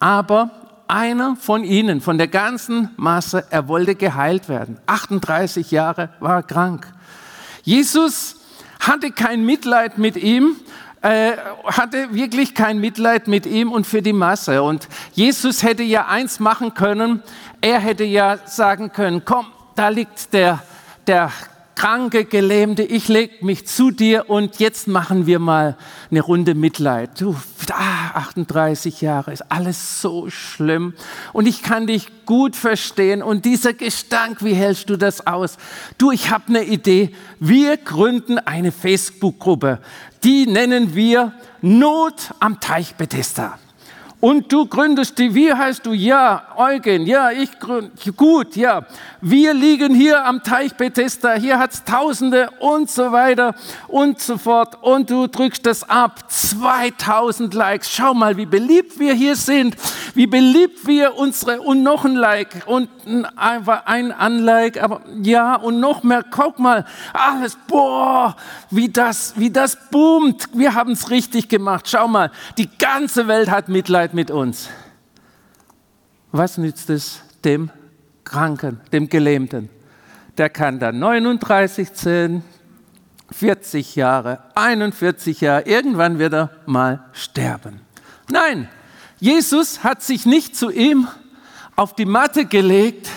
Aber 0.01 0.66
einer 0.89 1.37
von 1.37 1.65
ihnen, 1.65 2.01
von 2.01 2.19
der 2.19 2.29
ganzen 2.29 2.91
Masse, 2.97 3.45
er 3.51 3.69
wollte 3.69 3.95
geheilt 3.95 4.49
werden. 4.49 4.79
38 4.87 5.71
Jahre 5.71 6.11
war 6.21 6.37
er 6.37 6.43
krank. 6.43 6.93
Jesus 7.63 8.37
hatte 8.81 9.11
kein 9.11 9.45
Mitleid 9.45 9.99
mit 9.99 10.17
ihm, 10.17 10.57
äh, 11.03 11.33
hatte 11.65 12.15
wirklich 12.15 12.55
kein 12.55 12.79
Mitleid 12.79 13.29
mit 13.29 13.47
ihm 13.47 13.73
und 13.73 13.87
für 13.87 14.03
die 14.03 14.13
Masse. 14.13 14.63
Und 14.63 14.89
Jesus 15.13 15.63
hätte 15.63 15.83
ja 15.83 16.07
eins 16.07 16.41
machen 16.41 16.75
können, 16.75 17.23
er 17.61 17.81
hätte 17.81 18.05
ja 18.05 18.39
sagen 18.47 18.93
können, 18.93 19.25
komm, 19.25 19.47
da 19.75 19.89
liegt 19.89 20.33
der, 20.33 20.63
der 21.07 21.31
kranke, 21.77 22.25
gelähmte, 22.25 22.83
ich 22.83 23.07
leg 23.07 23.43
mich 23.43 23.67
zu 23.67 23.91
dir 23.93 24.29
und 24.29 24.59
jetzt 24.59 24.89
machen 24.89 25.27
wir 25.27 25.39
mal 25.39 25.77
eine 26.11 26.23
Runde 26.23 26.55
Mitleid. 26.55 27.21
Du, 27.21 27.37
ah, 27.71 28.11
38 28.15 29.03
Jahre, 29.03 29.33
ist 29.33 29.53
alles 29.53 30.01
so 30.01 30.29
schlimm 30.31 30.95
und 31.33 31.47
ich 31.47 31.63
kann 31.63 31.87
dich 31.87 32.09
gut 32.25 32.57
verstehen 32.57 33.23
und 33.23 33.45
dieser 33.45 33.75
Gestank, 33.75 34.43
wie 34.43 34.55
hältst 34.55 34.91
du 34.91 34.97
das 34.97 35.27
aus? 35.27 35.59
Du, 35.99 36.11
ich 36.11 36.31
habe 36.31 36.49
eine 36.49 36.65
Idee, 36.65 37.15
wir 37.39 37.77
gründen 37.77 38.39
eine 38.39 38.73
Facebook-Gruppe, 38.73 39.79
die 40.25 40.47
nennen 40.47 40.95
wir 40.95 41.33
Not 41.61 42.33
am 42.41 42.61
Teich 42.61 42.97
Bethesda. 42.97 43.59
Und 44.19 44.51
du 44.51 44.67
gründest 44.67 45.19
die, 45.19 45.35
wie 45.35 45.53
heißt 45.53 45.85
du? 45.85 45.93
Ja, 45.93 46.43
Eugen, 46.57 47.05
ja, 47.05 47.31
ich 47.31 47.59
gründe, 47.59 47.91
gut, 48.17 48.57
ja. 48.57 48.87
Wir 49.21 49.53
liegen 49.53 49.95
hier 49.95 50.25
am 50.25 50.43
Teich 50.43 50.75
Bethesda, 50.75 51.35
hier 51.35 51.59
hat's 51.59 51.85
Tausende 51.85 52.49
und 52.61 52.91
so 52.91 53.13
weiter 53.13 53.55
und 53.89 54.19
so 54.21 54.39
fort. 54.39 54.79
Und 54.81 55.11
du 55.11 55.27
drückst 55.27 55.67
das 55.67 55.89
ab. 55.89 56.31
2000 56.31 57.53
Likes. 57.53 57.93
Schau 57.93 58.15
mal, 58.15 58.39
wie 58.39 58.47
beliebt 58.47 58.99
wir 58.99 59.13
hier 59.13 59.37
sind, 59.37 59.77
wie 60.15 60.27
beliebt 60.27 60.87
wir 60.87 61.17
unsere, 61.17 61.61
und 61.61 61.83
noch 61.83 62.07
ein 62.07 62.15
Like 62.15 62.63
und 62.67 62.89
einfach 63.37 63.85
ein 63.85 64.13
Unlike, 64.13 64.83
aber 64.83 65.03
ja, 65.23 65.57
und 65.57 65.79
noch 65.79 66.03
mehr. 66.03 66.25
Guck 66.31 66.59
mal, 66.59 66.87
alles, 67.13 67.57
boah, 67.69 68.35
wie 68.71 68.89
das, 68.89 69.35
wie 69.37 69.51
das 69.51 69.77
boomt. 69.91 70.49
Wir 70.55 70.75
haben's 70.75 71.11
richtig 71.11 71.49
gemacht. 71.49 71.87
Schau 71.89 72.09
mal, 72.09 72.31
die 72.57 72.69
ganze 72.79 73.29
Welt 73.29 73.51
hat 73.51 73.69
Mitleid 73.69 74.06
Mitleid 74.07 74.15
mit 74.15 74.31
uns. 74.31 74.69
Was 76.31 76.59
nützt 76.59 76.91
es 76.91 77.23
dem 77.45 77.71
Kranken, 78.25 78.81
dem 78.93 79.09
Gelähmten? 79.09 79.69
Der 80.37 80.51
kann 80.51 80.79
dann 80.79 80.99
39 80.99 81.93
zählen, 81.93 82.45
40 83.33 83.97
Jahre, 83.97 84.41
41 84.55 85.41
Jahre, 85.41 85.63
irgendwann 85.67 86.19
wird 86.19 86.35
er 86.35 86.51
mal 86.67 87.05
sterben. 87.13 87.81
Nein, 88.31 88.69
Jesus 89.19 89.83
hat 89.83 90.03
sich 90.03 90.27
nicht 90.27 90.57
zu 90.57 90.71
ihm 90.71 91.09
auf 91.75 91.95
die 91.95 92.05
Matte 92.05 92.45
gelegt, 92.45 93.09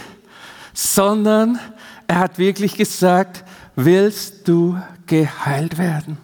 sondern 0.74 1.60
er 2.08 2.19
hat 2.19 2.38
wirklich 2.39 2.75
gesagt, 2.75 3.43
willst 3.75 4.48
du 4.48 4.81
geheilt 5.05 5.77
werden? 5.77 6.17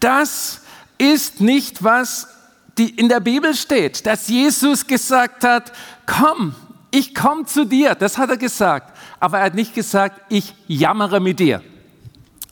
Das 0.00 0.62
ist 0.98 1.40
nicht 1.40 1.84
was 1.84 2.35
die 2.78 2.90
in 2.90 3.08
der 3.08 3.20
Bibel 3.20 3.54
steht, 3.54 4.06
dass 4.06 4.28
Jesus 4.28 4.86
gesagt 4.86 5.44
hat, 5.44 5.72
komm, 6.06 6.54
ich 6.90 7.14
komme 7.14 7.44
zu 7.44 7.64
dir. 7.64 7.94
Das 7.94 8.18
hat 8.18 8.30
er 8.30 8.36
gesagt. 8.36 8.96
Aber 9.18 9.38
er 9.38 9.46
hat 9.46 9.54
nicht 9.54 9.74
gesagt, 9.74 10.20
ich 10.28 10.54
jammere 10.66 11.20
mit 11.20 11.38
dir, 11.38 11.62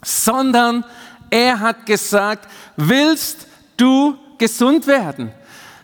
sondern 0.02 0.84
er 1.30 1.60
hat 1.60 1.86
gesagt, 1.86 2.48
willst 2.76 3.46
du 3.76 4.16
gesund 4.38 4.86
werden? 4.86 5.32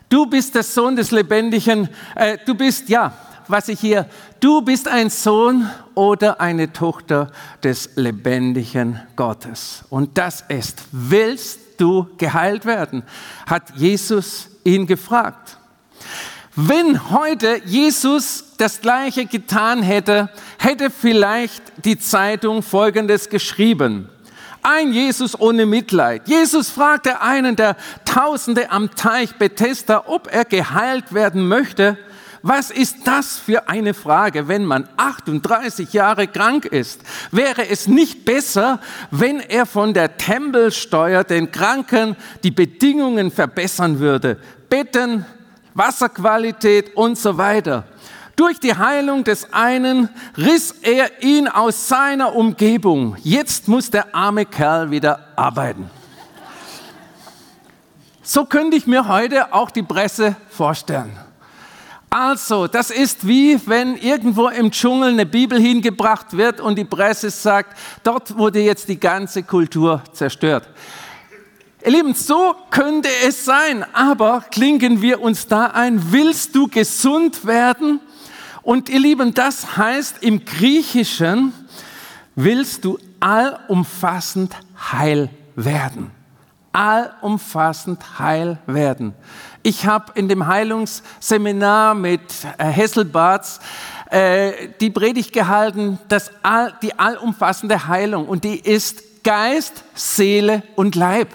Du 0.09 0.27
bist 0.27 0.55
der 0.55 0.63
Sohn 0.63 0.97
des 0.97 1.11
Lebendigen, 1.11 1.89
äh, 2.17 2.39
du 2.45 2.55
bist, 2.55 2.89
ja, 2.89 3.13
was 3.47 3.69
ich 3.69 3.81
hier, 3.81 4.07
du 4.41 4.63
bist 4.63 4.89
ein 4.89 5.11
Sohn 5.11 5.69
oder 5.95 6.41
eine 6.41 6.73
Tochter 6.73 7.31
des 7.63 7.91
lebendigen 7.97 9.01
Gottes. 9.17 9.85
Und 9.91 10.19
das 10.19 10.45
ist, 10.49 10.83
willst 10.93 11.61
du 11.81 12.09
geheilt 12.19 12.65
werden? 12.67 13.03
Hat 13.47 13.71
Jesus 13.77 14.49
ihn 14.65 14.87
gefragt. 14.87 15.57
Wenn 16.57 17.11
heute 17.11 17.63
Jesus 17.65 18.57
das 18.59 18.81
Gleiche 18.81 19.27
getan 19.27 19.83
hätte, 19.83 20.31
hätte 20.59 20.91
vielleicht 20.91 21.63
die 21.85 21.99
Zeitung 21.99 22.63
Folgendes 22.63 23.29
geschrieben. 23.29 24.09
Ein 24.63 24.93
Jesus 24.93 25.39
ohne 25.41 25.65
Mitleid. 25.65 26.29
Jesus 26.29 26.69
fragte 26.69 27.23
einen 27.23 27.57
der 27.57 27.77
Tausende 28.05 28.71
am 28.71 28.95
Teich 28.95 29.37
Bethesda, 29.37 30.05
ob 30.07 30.29
er 30.31 30.45
geheilt 30.45 31.15
werden 31.15 31.49
möchte. 31.49 31.97
Was 32.43 32.71
ist 32.71 32.97
das 33.05 33.39
für 33.39 33.69
eine 33.69 33.93
Frage, 33.93 34.49
wenn 34.49 34.65
man 34.65 34.89
38 34.97 35.93
Jahre 35.93 36.27
krank 36.27 36.65
ist? 36.65 37.03
Wäre 37.31 37.69
es 37.69 37.87
nicht 37.87 38.25
besser, 38.25 38.81
wenn 39.11 39.41
er 39.41 39.67
von 39.67 39.93
der 39.93 40.17
Tempelsteuer 40.17 41.23
den 41.25 41.51
Kranken 41.51 42.17
die 42.43 42.51
Bedingungen 42.51 43.31
verbessern 43.31 43.99
würde? 43.99 44.39
Betten, 44.71 45.27
Wasserqualität 45.75 46.97
und 46.97 47.19
so 47.19 47.37
weiter. 47.37 47.85
Durch 48.37 48.59
die 48.59 48.75
Heilung 48.75 49.23
des 49.23 49.53
einen 49.53 50.09
riss 50.39 50.75
er 50.81 51.23
ihn 51.23 51.47
aus 51.47 51.89
seiner 51.89 52.35
Umgebung. 52.35 53.17
Jetzt 53.23 53.69
muss 53.69 53.91
der 53.91 54.15
arme 54.15 54.47
Kerl 54.47 54.91
wieder 54.91 55.29
arbeiten. 55.37 55.91
So 58.23 58.47
könnte 58.47 58.79
ich 58.79 58.87
mir 58.87 59.09
heute 59.09 59.53
auch 59.53 59.71
die 59.71 59.83
Presse 59.83 60.37
vorstellen. 60.49 61.19
Also, 62.13 62.67
das 62.67 62.91
ist 62.91 63.25
wie 63.25 63.61
wenn 63.67 63.97
irgendwo 63.97 64.49
im 64.49 64.73
Dschungel 64.73 65.11
eine 65.11 65.27
Bibel 65.27 65.61
hingebracht 65.61 66.37
wird 66.37 66.61
und 66.61 66.77
die 66.77 66.85
Presse 66.85 67.31
sagt, 67.31 67.79
dort 68.03 68.37
wurde 68.37 68.59
jetzt 68.61 68.89
die 68.89 68.99
ganze 68.99 69.45
Kultur 69.45 70.03
zerstört. 70.13 70.69
Ihr 71.85 71.93
Lieben, 71.93 72.13
so 72.15 72.57
könnte 72.71 73.09
es 73.25 73.45
sein, 73.45 73.85
aber 73.95 74.45
klingen 74.51 75.01
wir 75.01 75.23
uns 75.23 75.47
da 75.47 75.67
ein, 75.67 76.13
willst 76.13 76.57
du 76.57 76.67
gesund 76.67 77.47
werden? 77.47 78.01
Und 78.63 78.89
ihr 78.89 78.99
Lieben, 78.99 79.33
das 79.33 79.77
heißt 79.77 80.23
im 80.23 80.45
Griechischen, 80.45 81.53
willst 82.35 82.85
du 82.85 82.99
allumfassend 83.21 84.57
heil 84.93 85.31
werden. 85.55 86.11
Allumfassend 86.73 88.19
heil 88.19 88.59
werden. 88.67 89.15
Ich 89.63 89.87
habe 89.87 90.13
in 90.15 90.29
dem 90.29 90.47
Heilungsseminar 90.47 91.95
mit 91.95 92.21
äh, 92.59 92.65
Hesselbarts 92.65 93.61
äh, 94.11 94.69
die 94.81 94.91
Predigt 94.91 95.33
gehalten, 95.33 95.99
das 96.09 96.31
all, 96.43 96.73
die 96.83 96.99
allumfassende 96.99 97.89
Heilung. 97.89 98.27
Und 98.27 98.45
die 98.45 98.59
ist 98.59 99.23
Geist, 99.23 99.85
Seele 99.95 100.63
und 100.77 100.95
Leib. 100.95 101.29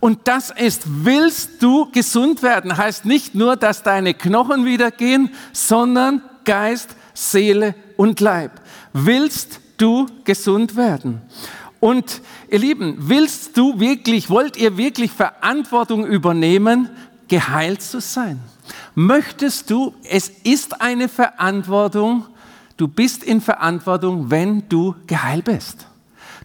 Und 0.00 0.26
das 0.26 0.50
ist, 0.50 0.82
willst 0.86 1.62
du 1.62 1.88
gesund 1.92 2.42
werden, 2.42 2.76
heißt 2.76 3.04
nicht 3.04 3.36
nur, 3.36 3.56
dass 3.56 3.84
deine 3.84 4.14
Knochen 4.14 4.64
wieder 4.64 4.90
gehen, 4.90 5.30
sondern 5.52 6.22
Geist, 6.44 6.96
Seele 7.14 7.76
und 7.96 8.18
Leib. 8.18 8.50
Willst 8.92 9.60
du 9.76 10.06
gesund 10.24 10.74
werden? 10.74 11.22
Und 11.82 12.20
ihr 12.48 12.60
Lieben, 12.60 12.94
willst 12.96 13.56
du 13.56 13.80
wirklich, 13.80 14.30
wollt 14.30 14.56
ihr 14.56 14.76
wirklich 14.76 15.10
Verantwortung 15.10 16.06
übernehmen 16.06 16.88
geheilt 17.26 17.82
zu 17.82 18.00
sein? 18.00 18.38
Möchtest 18.94 19.68
du, 19.68 19.92
es 20.08 20.28
ist 20.44 20.80
eine 20.80 21.08
Verantwortung, 21.08 22.26
du 22.76 22.86
bist 22.86 23.24
in 23.24 23.40
Verantwortung, 23.40 24.30
wenn 24.30 24.68
du 24.68 24.94
geheilt 25.08 25.46
bist. 25.46 25.88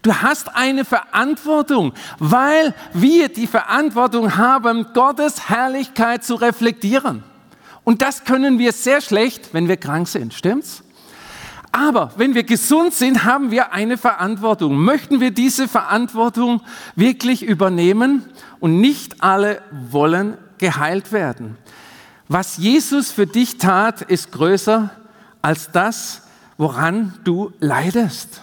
Du 0.02 0.12
hast 0.12 0.56
eine 0.56 0.84
Verantwortung, 0.84 1.92
weil 2.18 2.74
wir 2.92 3.28
die 3.28 3.46
Verantwortung 3.46 4.36
haben, 4.36 4.88
Gottes 4.92 5.48
Herrlichkeit 5.48 6.24
zu 6.24 6.34
reflektieren. 6.34 7.22
Und 7.84 8.02
das 8.02 8.24
können 8.24 8.58
wir 8.58 8.72
sehr 8.72 9.00
schlecht, 9.00 9.54
wenn 9.54 9.68
wir 9.68 9.76
krank 9.76 10.08
sind, 10.08 10.34
stimmt's? 10.34 10.82
Aber 11.72 12.12
wenn 12.16 12.34
wir 12.34 12.44
gesund 12.44 12.94
sind, 12.94 13.24
haben 13.24 13.50
wir 13.50 13.72
eine 13.72 13.98
Verantwortung. 13.98 14.76
Möchten 14.76 15.20
wir 15.20 15.30
diese 15.30 15.68
Verantwortung 15.68 16.62
wirklich 16.96 17.42
übernehmen? 17.42 18.24
Und 18.60 18.80
nicht 18.80 19.22
alle 19.22 19.62
wollen 19.70 20.36
geheilt 20.58 21.12
werden. 21.12 21.56
Was 22.26 22.56
Jesus 22.56 23.10
für 23.10 23.26
dich 23.26 23.58
tat, 23.58 24.02
ist 24.02 24.32
größer 24.32 24.90
als 25.40 25.70
das, 25.70 26.22
woran 26.56 27.14
du 27.24 27.52
leidest. 27.60 28.42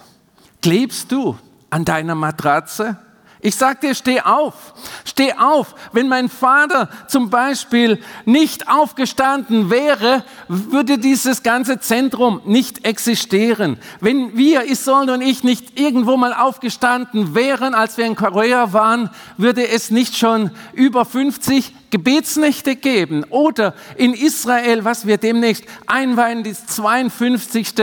Klebst 0.61 1.11
du 1.11 1.37
an 1.69 1.85
deiner 1.85 2.15
Matratze? 2.15 2.97
Ich 3.45 3.57
sag 3.57 3.79
dir, 3.81 3.93
steh 3.93 4.21
auf, 4.21 4.73
steh 5.03 5.33
auf. 5.33 5.75
Wenn 5.91 6.07
mein 6.07 6.29
Vater 6.29 6.89
zum 7.07 7.29
Beispiel 7.29 8.01
nicht 8.25 8.67
aufgestanden 8.67 9.69
wäre, 9.69 10.23
würde 10.47 10.97
dieses 10.97 11.43
ganze 11.43 11.79
Zentrum 11.79 12.41
nicht 12.45 12.87
existieren. 12.87 13.77
Wenn 14.01 14.35
wir, 14.35 14.67
Isolde 14.67 15.13
und 15.13 15.21
ich, 15.21 15.43
nicht 15.43 15.79
irgendwo 15.79 16.17
mal 16.17 16.33
aufgestanden 16.33 17.35
wären, 17.35 17.75
als 17.75 17.99
wir 17.99 18.07
in 18.07 18.15
Korea 18.15 18.73
waren, 18.73 19.11
würde 19.37 19.67
es 19.67 19.91
nicht 19.91 20.17
schon 20.17 20.49
über 20.73 21.05
50 21.05 21.71
Gebetsnächte 21.95 22.75
geben 22.75 23.23
oder 23.29 23.73
in 23.95 24.13
Israel, 24.13 24.83
was 24.83 25.07
wir 25.07 25.15
demnächst 25.15 25.63
einweihen, 25.87 26.43
die 26.43 26.53
52. 26.53 27.73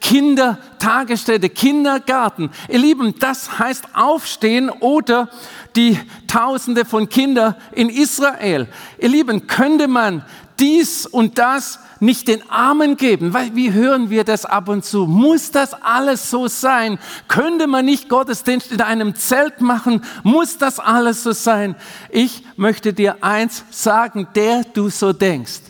Kindertagesstätte, 0.00 1.48
Kindergarten. 1.48 2.50
Ihr 2.68 2.78
Lieben, 2.78 3.16
das 3.18 3.58
heißt 3.58 3.86
aufstehen 3.94 4.70
oder 4.70 5.28
die 5.74 5.98
Tausende 6.28 6.84
von 6.84 7.08
Kindern 7.08 7.56
in 7.72 7.88
Israel. 7.88 8.68
Ihr 9.00 9.08
Lieben, 9.08 9.48
könnte 9.48 9.88
man 9.88 10.24
dies 10.60 11.06
und 11.06 11.38
das 11.38 11.78
nicht 12.00 12.28
den 12.28 12.48
Armen 12.50 12.96
geben? 12.96 13.34
Wie 13.54 13.72
hören 13.72 14.10
wir 14.10 14.24
das 14.24 14.44
ab 14.44 14.68
und 14.68 14.84
zu? 14.84 15.06
Muss 15.06 15.50
das 15.50 15.74
alles 15.74 16.30
so 16.30 16.48
sein? 16.48 16.98
Könnte 17.26 17.66
man 17.66 17.84
nicht 17.84 18.08
Gottesdienst 18.08 18.72
in 18.72 18.80
einem 18.80 19.14
Zelt 19.14 19.60
machen? 19.60 20.02
Muss 20.22 20.58
das 20.58 20.78
alles 20.78 21.22
so 21.22 21.32
sein? 21.32 21.76
Ich 22.10 22.44
möchte 22.56 22.92
dir 22.92 23.22
eins 23.22 23.64
sagen, 23.70 24.28
der 24.34 24.64
du 24.64 24.90
so 24.90 25.12
denkst. 25.12 25.60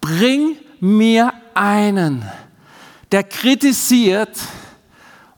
Bring 0.00 0.56
mir 0.80 1.32
einen, 1.54 2.24
der 3.12 3.24
kritisiert 3.24 4.38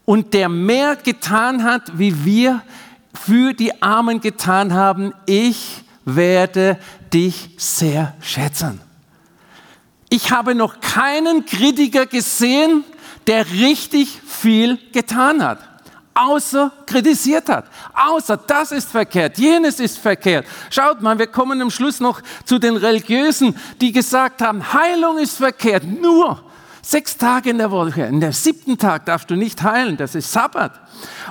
und 0.05 0.33
der 0.33 0.49
mehr 0.49 0.95
getan 0.95 1.63
hat, 1.63 1.97
wie 1.97 2.25
wir 2.25 2.61
für 3.13 3.53
die 3.53 3.81
Armen 3.81 4.21
getan 4.21 4.73
haben. 4.73 5.13
Ich 5.25 5.83
werde 6.05 6.77
dich 7.13 7.51
sehr 7.57 8.13
schätzen. 8.21 8.81
Ich 10.13 10.29
habe 10.29 10.53
noch 10.53 10.79
keinen 10.79 11.43
Kritiker 11.43 12.05
gesehen, 12.05 12.83
der 13.25 13.49
richtig 13.49 14.21
viel 14.23 14.77
getan 14.91 15.43
hat, 15.43 15.57
außer 16.13 16.71
kritisiert 16.85 17.49
hat, 17.49 17.65
außer 17.95 18.37
das 18.37 18.71
ist 18.71 18.91
verkehrt, 18.91 19.39
jenes 19.39 19.79
ist 19.79 19.97
verkehrt. 19.97 20.45
Schaut 20.69 21.01
mal, 21.01 21.17
wir 21.17 21.25
kommen 21.25 21.59
am 21.63 21.71
Schluss 21.71 21.99
noch 21.99 22.21
zu 22.45 22.59
den 22.59 22.77
Religiösen, 22.77 23.55
die 23.81 23.91
gesagt 23.91 24.43
haben, 24.43 24.71
Heilung 24.71 25.17
ist 25.17 25.37
verkehrt, 25.37 25.83
nur 25.83 26.43
sechs 26.83 27.17
Tage 27.17 27.49
in 27.49 27.57
der 27.57 27.71
Woche, 27.71 28.03
in 28.03 28.19
der 28.19 28.33
siebten 28.33 28.77
Tag 28.77 29.07
darfst 29.07 29.31
du 29.31 29.35
nicht 29.35 29.63
heilen, 29.63 29.97
das 29.97 30.13
ist 30.13 30.31
Sabbat. 30.31 30.79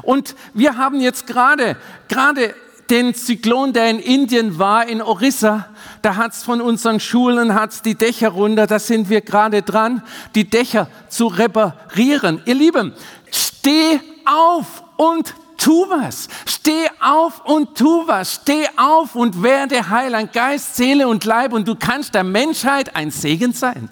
Und 0.02 0.34
wir 0.54 0.76
haben 0.76 1.00
jetzt 1.00 1.28
gerade, 1.28 1.76
gerade 2.08 2.52
den 2.90 3.14
Zyklon, 3.14 3.72
der 3.72 3.88
in 3.90 3.98
Indien 3.98 4.58
war, 4.58 4.86
in 4.86 5.00
Orissa, 5.00 5.66
da 6.02 6.16
hat 6.16 6.32
es 6.32 6.42
von 6.42 6.60
unseren 6.60 7.00
Schulen 7.00 7.54
hat's 7.54 7.82
die 7.82 7.94
Dächer 7.94 8.30
runter, 8.30 8.66
da 8.66 8.78
sind 8.78 9.08
wir 9.08 9.20
gerade 9.20 9.62
dran, 9.62 10.02
die 10.34 10.48
Dächer 10.48 10.88
zu 11.08 11.26
reparieren. 11.26 12.42
Ihr 12.44 12.54
Lieben, 12.54 12.92
steh 13.30 14.00
auf 14.24 14.82
und 14.96 15.34
tu 15.56 15.86
was. 15.88 16.28
Steh 16.44 16.86
auf 17.00 17.44
und 17.44 17.76
tu 17.76 18.06
was. 18.06 18.40
Steh 18.42 18.66
auf 18.76 19.14
und 19.14 19.42
werde 19.42 19.88
heil 19.88 20.14
an 20.14 20.28
Geist, 20.32 20.76
Seele 20.76 21.08
und 21.08 21.24
Leib 21.24 21.52
und 21.52 21.68
du 21.68 21.76
kannst 21.76 22.14
der 22.14 22.24
Menschheit 22.24 22.96
ein 22.96 23.10
Segen 23.10 23.52
sein. 23.52 23.88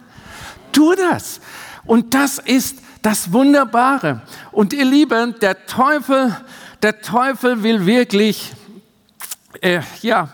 Tu 0.72 0.94
das. 0.94 1.40
Und 1.84 2.14
das 2.14 2.38
ist 2.38 2.78
das 3.02 3.32
Wunderbare. 3.32 4.22
Und 4.52 4.72
ihr 4.72 4.84
Lieben, 4.84 5.34
der 5.40 5.66
Teufel, 5.66 6.36
der 6.82 7.00
Teufel 7.00 7.62
will 7.62 7.86
wirklich 7.86 8.52
äh, 9.60 9.80
ja, 10.02 10.28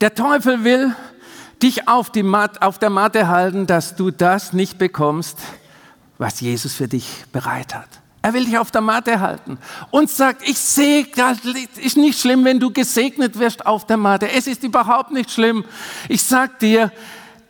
der 0.00 0.14
Teufel 0.14 0.64
will 0.64 0.94
dich 1.62 1.88
auf, 1.88 2.12
Mat 2.14 2.62
auf 2.62 2.78
der 2.78 2.90
Matte 2.90 3.28
halten, 3.28 3.66
dass 3.66 3.96
du 3.96 4.10
das 4.10 4.52
nicht 4.52 4.78
bekommst, 4.78 5.38
was 6.18 6.40
Jesus 6.40 6.74
für 6.74 6.88
dich 6.88 7.24
bereit 7.32 7.74
hat. 7.74 7.88
Er 8.22 8.34
will 8.34 8.44
dich 8.44 8.58
auf 8.58 8.70
der 8.70 8.80
Matte 8.80 9.20
halten 9.20 9.58
und 9.90 10.10
sagt, 10.10 10.46
ich 10.46 10.58
sehe, 10.58 11.06
das 11.14 11.38
ist 11.80 11.96
nicht 11.96 12.20
schlimm, 12.20 12.44
wenn 12.44 12.60
du 12.60 12.72
gesegnet 12.72 13.38
wirst 13.38 13.64
auf 13.66 13.86
der 13.86 13.96
Matte. 13.96 14.30
Es 14.30 14.46
ist 14.46 14.64
überhaupt 14.64 15.12
nicht 15.12 15.30
schlimm. 15.30 15.64
Ich 16.08 16.22
sag 16.22 16.58
dir, 16.58 16.92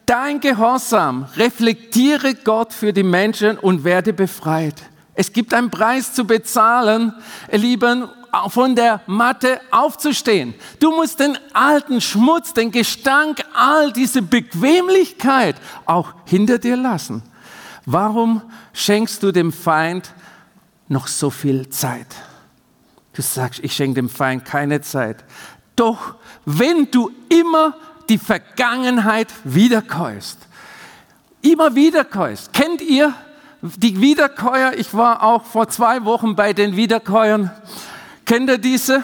dein 0.06 0.40
Gehorsam 0.40 1.26
reflektiere 1.36 2.34
Gott 2.34 2.72
für 2.72 2.92
die 2.92 3.02
Menschen 3.02 3.58
und 3.58 3.84
werde 3.84 4.12
befreit. 4.12 4.76
Es 5.20 5.32
gibt 5.32 5.52
einen 5.52 5.68
Preis 5.68 6.14
zu 6.14 6.24
bezahlen, 6.24 7.12
ihr 7.50 7.58
Lieben, 7.58 8.08
von 8.50 8.76
der 8.76 9.00
Matte 9.08 9.60
aufzustehen. 9.72 10.54
Du 10.78 10.92
musst 10.92 11.18
den 11.18 11.36
alten 11.52 12.00
Schmutz, 12.00 12.54
den 12.54 12.70
Gestank, 12.70 13.42
all 13.52 13.92
diese 13.92 14.22
Bequemlichkeit 14.22 15.56
auch 15.86 16.14
hinter 16.24 16.58
dir 16.60 16.76
lassen. 16.76 17.24
Warum 17.84 18.42
schenkst 18.72 19.20
du 19.24 19.32
dem 19.32 19.50
Feind 19.52 20.14
noch 20.86 21.08
so 21.08 21.30
viel 21.30 21.68
Zeit? 21.68 22.14
Du 23.12 23.20
sagst, 23.20 23.58
ich 23.64 23.72
schenke 23.72 23.94
dem 23.94 24.08
Feind 24.08 24.44
keine 24.44 24.82
Zeit. 24.82 25.24
Doch 25.74 26.14
wenn 26.44 26.92
du 26.92 27.10
immer 27.28 27.74
die 28.08 28.18
Vergangenheit 28.18 29.34
wiederkäust, 29.42 30.38
immer 31.42 31.74
wiederkäust, 31.74 32.52
kennt 32.52 32.80
ihr 32.82 33.12
die 33.60 34.00
Wiederkäuer? 34.00 34.74
Ich 34.76 34.94
war 34.94 35.22
auch 35.22 35.44
vor 35.44 35.68
zwei 35.68 36.04
Wochen 36.04 36.36
bei 36.36 36.52
den 36.52 36.76
Wiederkäuern. 36.76 37.50
Kennt 38.24 38.48
ihr 38.48 38.58
diese? 38.58 39.02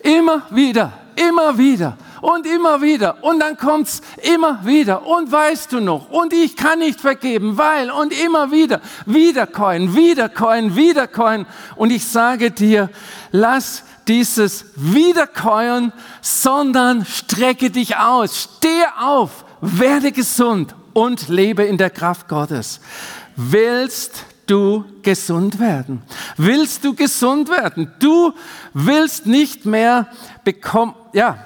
Immer 0.00 0.42
wieder, 0.50 0.92
immer 1.16 1.58
wieder 1.58 1.98
und 2.22 2.46
immer 2.46 2.80
wieder. 2.80 3.22
Und 3.22 3.40
dann 3.40 3.56
kommt 3.58 3.88
es 3.88 4.00
immer 4.22 4.64
wieder. 4.64 5.06
Und 5.06 5.30
weißt 5.30 5.72
du 5.72 5.80
noch? 5.80 6.08
Und 6.08 6.32
ich 6.32 6.56
kann 6.56 6.78
nicht 6.78 7.00
vergeben, 7.00 7.58
weil 7.58 7.90
und 7.90 8.18
immer 8.18 8.50
wieder. 8.50 8.80
Wiederkäuen, 9.04 9.94
wiederkäuen, 9.94 10.76
wiederkäuen. 10.76 11.46
Und 11.76 11.90
ich 11.90 12.06
sage 12.06 12.50
dir, 12.50 12.88
lass 13.32 13.84
dieses 14.06 14.64
Wiederkäuen, 14.76 15.92
sondern 16.22 17.04
strecke 17.04 17.70
dich 17.70 17.96
aus. 17.96 18.48
Stehe 18.58 18.86
auf, 18.98 19.44
werde 19.60 20.12
gesund 20.12 20.74
und 20.98 21.28
lebe 21.28 21.62
in 21.62 21.78
der 21.78 21.90
Kraft 21.90 22.26
Gottes. 22.26 22.80
Willst 23.36 24.24
du 24.46 24.84
gesund 25.02 25.60
werden? 25.60 26.02
Willst 26.36 26.82
du 26.82 26.92
gesund 26.92 27.48
werden? 27.48 27.92
Du 28.00 28.32
willst 28.74 29.24
nicht 29.24 29.64
mehr 29.64 30.08
bekommen, 30.42 30.96
ja, 31.12 31.38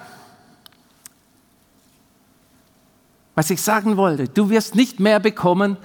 was 3.34 3.50
ich 3.50 3.60
sagen 3.60 3.98
wollte, 3.98 4.26
du 4.26 4.48
wirst 4.48 4.74
nicht 4.74 5.00
mehr 5.00 5.20
bekommen, 5.20 5.76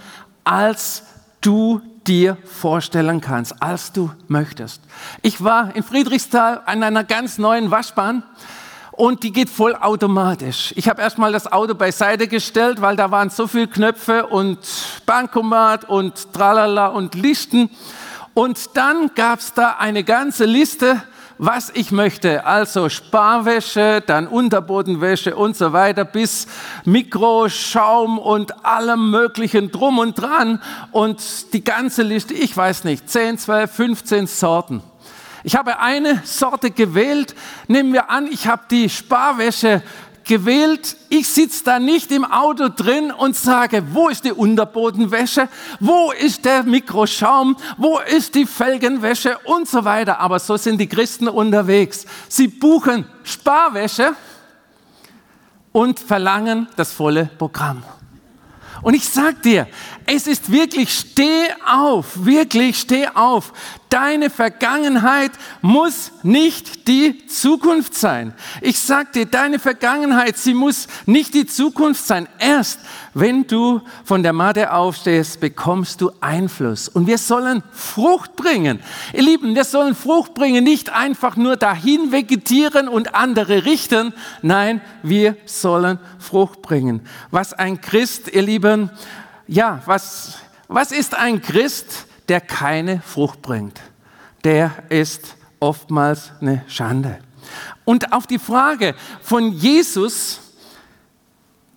als 0.45 1.03
du 1.41 1.81
dir 2.07 2.37
vorstellen 2.45 3.19
kannst, 3.19 3.61
als 3.61 3.91
du 3.91 4.11
möchtest. 4.29 4.81
Ich 5.21 5.43
war 5.43 5.75
in 5.75 5.83
Friedrichsthal 5.83 6.61
an 6.65 6.83
einer 6.83 7.03
ganz 7.03 7.37
neuen 7.37 7.69
Waschbahn 7.69 8.23
und 8.97 9.21
die 9.21 9.31
geht 9.31 9.49
voll 9.49 9.75
automatisch. 9.75 10.73
Ich 10.75 10.89
habe 10.89 11.01
erstmal 11.01 11.31
das 11.31 11.49
Auto 11.49 11.75
beiseite 11.75 12.27
gestellt, 12.27 12.81
weil 12.81 12.95
da 12.95 13.11
waren 13.11 13.29
so 13.29 13.47
viele 13.47 13.67
Knöpfe 13.67 14.25
und 14.25 14.57
Bankomat 15.05 15.87
und 15.87 16.33
Tralala 16.33 16.87
und 16.87 17.13
Listen. 17.13 17.69
Und 18.33 18.75
dann 18.75 19.11
gab 19.13 19.39
es 19.39 19.53
da 19.53 19.75
eine 19.77 20.03
ganze 20.03 20.45
Liste, 20.45 21.03
was 21.37 21.69
ich 21.75 21.91
möchte. 21.91 22.45
Also 22.47 22.89
Sparwäsche, 22.89 24.01
dann 24.05 24.25
Unterbodenwäsche 24.27 25.35
und 25.35 25.55
so 25.55 25.73
weiter, 25.73 26.03
bis 26.03 26.47
Mikroschaum 26.83 28.17
und 28.17 28.65
allem 28.65 29.11
möglichen 29.11 29.71
drum 29.71 29.99
und 29.99 30.19
dran. 30.19 30.59
Und 30.91 31.53
die 31.53 31.63
ganze 31.63 32.01
Liste, 32.01 32.33
ich 32.33 32.57
weiß 32.57 32.83
nicht, 32.83 33.07
10, 33.07 33.37
12, 33.37 33.71
15 33.71 34.25
Sorten. 34.25 34.81
Ich 35.47 35.55
habe 35.55 35.79
eine 35.79 36.21
Sorte 36.25 36.71
gewählt. 36.71 37.33
Nehmen 37.69 37.93
wir 37.93 38.09
an, 38.09 38.27
ich 38.27 38.47
habe 38.47 38.63
die 38.69 38.89
Sparwäsche 38.89 39.81
gewählt. 40.25 40.97
Ich 41.07 41.29
sitze 41.29 41.63
da 41.63 41.79
nicht 41.79 42.11
im 42.11 42.25
Auto 42.25 42.67
drin 42.67 43.11
und 43.11 43.33
sage, 43.33 43.81
wo 43.93 44.09
ist 44.09 44.25
die 44.25 44.33
Unterbodenwäsche? 44.33 45.47
Wo 45.79 46.11
ist 46.11 46.43
der 46.43 46.63
Mikroschaum? 46.63 47.55
Wo 47.77 47.99
ist 47.99 48.35
die 48.35 48.45
Felgenwäsche? 48.45 49.37
Und 49.45 49.69
so 49.69 49.85
weiter. 49.85 50.19
Aber 50.19 50.39
so 50.39 50.57
sind 50.57 50.81
die 50.81 50.89
Christen 50.89 51.29
unterwegs. 51.29 52.05
Sie 52.27 52.49
buchen 52.49 53.05
Sparwäsche 53.23 54.17
und 55.71 55.97
verlangen 55.97 56.67
das 56.75 56.91
volle 56.91 57.29
Programm. 57.37 57.83
Und 58.81 58.93
ich 58.93 59.07
sag 59.07 59.41
dir, 59.41 59.67
es 60.09 60.25
ist 60.25 60.51
wirklich, 60.51 60.91
steh 60.91 61.47
auf, 61.65 62.25
wirklich 62.25 62.79
steh 62.79 63.07
auf. 63.13 63.51
Deine 63.89 64.29
Vergangenheit 64.29 65.31
muss 65.61 66.11
nicht 66.23 66.87
die 66.87 67.25
Zukunft 67.27 67.93
sein. 67.93 68.33
Ich 68.61 68.79
sag 68.79 69.11
dir, 69.13 69.25
deine 69.25 69.59
Vergangenheit, 69.59 70.37
sie 70.37 70.53
muss 70.53 70.87
nicht 71.05 71.33
die 71.33 71.45
Zukunft 71.45 72.05
sein. 72.05 72.27
Erst 72.39 72.79
wenn 73.13 73.47
du 73.47 73.81
von 74.05 74.23
der 74.23 74.31
Matte 74.31 74.71
aufstehst, 74.73 75.41
bekommst 75.41 75.99
du 75.99 76.11
Einfluss. 76.21 76.87
Und 76.87 77.07
wir 77.07 77.17
sollen 77.17 77.61
Frucht 77.71 78.37
bringen. 78.37 78.79
Ihr 79.11 79.23
Lieben, 79.23 79.55
wir 79.55 79.65
sollen 79.65 79.93
Frucht 79.93 80.33
bringen, 80.33 80.63
nicht 80.63 80.89
einfach 80.89 81.35
nur 81.35 81.57
dahin 81.57 82.13
vegetieren 82.13 82.87
und 82.87 83.13
andere 83.13 83.65
richten. 83.65 84.13
Nein, 84.41 84.81
wir 85.03 85.35
sollen 85.45 85.99
Frucht 86.17 86.61
bringen. 86.61 87.01
Was 87.29 87.53
ein 87.53 87.81
Christ, 87.81 88.29
ihr 88.33 88.41
Lieben, 88.41 88.89
ja, 89.47 89.81
was, 89.85 90.39
was 90.67 90.91
ist 90.91 91.15
ein 91.15 91.41
Christ? 91.41 92.07
der 92.27 92.41
keine 92.41 93.01
Frucht 93.01 93.41
bringt, 93.41 93.79
der 94.43 94.71
ist 94.89 95.35
oftmals 95.59 96.31
eine 96.41 96.63
Schande. 96.67 97.19
Und 97.85 98.11
auf 98.11 98.27
die 98.27 98.39
Frage 98.39 98.95
von 99.21 99.53
Jesus, 99.53 100.41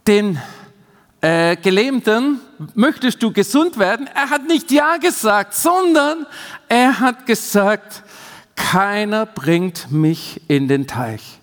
den 0.06 0.40
äh, 1.20 1.56
Gelähmten, 1.56 2.40
möchtest 2.74 3.22
du 3.22 3.32
gesund 3.32 3.78
werden? 3.78 4.08
Er 4.12 4.30
hat 4.30 4.46
nicht 4.46 4.70
Ja 4.72 4.96
gesagt, 4.96 5.54
sondern 5.54 6.26
er 6.68 6.98
hat 6.98 7.26
gesagt, 7.26 8.02
keiner 8.56 9.26
bringt 9.26 9.90
mich 9.90 10.40
in 10.48 10.66
den 10.66 10.86
Teich. 10.86 11.39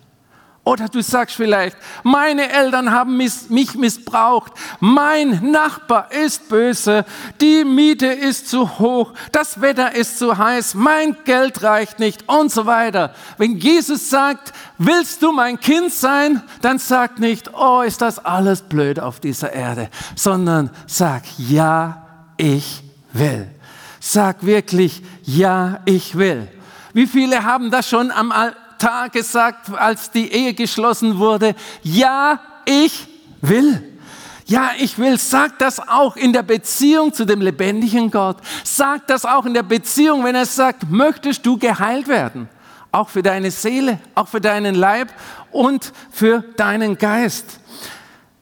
Oder 0.68 0.90
du 0.90 1.00
sagst 1.02 1.34
vielleicht, 1.36 1.78
meine 2.02 2.52
Eltern 2.52 2.92
haben 2.92 3.16
mich 3.16 3.74
missbraucht, 3.74 4.52
mein 4.80 5.50
Nachbar 5.50 6.12
ist 6.12 6.50
böse, 6.50 7.06
die 7.40 7.64
Miete 7.64 8.08
ist 8.08 8.50
zu 8.50 8.78
hoch, 8.78 9.14
das 9.32 9.62
Wetter 9.62 9.94
ist 9.94 10.18
zu 10.18 10.36
heiß, 10.36 10.74
mein 10.74 11.16
Geld 11.24 11.62
reicht 11.62 12.00
nicht. 12.00 12.28
Und 12.28 12.52
so 12.52 12.66
weiter. 12.66 13.14
Wenn 13.38 13.56
Jesus 13.56 14.10
sagt, 14.10 14.52
willst 14.76 15.22
du 15.22 15.32
mein 15.32 15.58
Kind 15.58 15.90
sein, 15.90 16.42
dann 16.60 16.78
sag 16.78 17.18
nicht, 17.18 17.54
oh, 17.54 17.80
ist 17.80 18.02
das 18.02 18.22
alles 18.22 18.60
blöd 18.60 19.00
auf 19.00 19.20
dieser 19.20 19.54
Erde, 19.54 19.88
sondern 20.16 20.68
sag, 20.86 21.22
ja, 21.38 22.06
ich 22.36 22.82
will. 23.14 23.48
Sag 24.00 24.44
wirklich, 24.44 25.02
ja, 25.22 25.80
ich 25.86 26.18
will. 26.18 26.46
Wie 26.92 27.06
viele 27.06 27.44
haben 27.44 27.70
das 27.70 27.88
schon 27.88 28.10
am 28.10 28.32
Altar 28.78 29.08
gesagt, 29.08 29.70
als 29.76 30.12
die 30.12 30.30
Ehe 30.30 30.54
geschlossen 30.54 31.18
wurde? 31.18 31.56
Ja, 31.82 32.40
ich 32.64 33.08
will. 33.40 33.96
Ja, 34.46 34.70
ich 34.78 34.98
will. 34.98 35.18
Sag 35.18 35.58
das 35.58 35.80
auch 35.80 36.14
in 36.14 36.32
der 36.32 36.44
Beziehung 36.44 37.12
zu 37.12 37.24
dem 37.24 37.40
lebendigen 37.40 38.08
Gott. 38.10 38.36
Sag 38.62 39.08
das 39.08 39.24
auch 39.24 39.46
in 39.46 39.54
der 39.54 39.64
Beziehung, 39.64 40.22
wenn 40.22 40.36
er 40.36 40.46
sagt, 40.46 40.88
möchtest 40.88 41.44
du 41.44 41.58
geheilt 41.58 42.06
werden? 42.06 42.48
Auch 42.92 43.08
für 43.08 43.22
deine 43.22 43.50
Seele, 43.50 43.98
auch 44.14 44.28
für 44.28 44.40
deinen 44.40 44.76
Leib 44.76 45.08
und 45.50 45.92
für 46.12 46.44
deinen 46.56 46.96
Geist. 46.96 47.58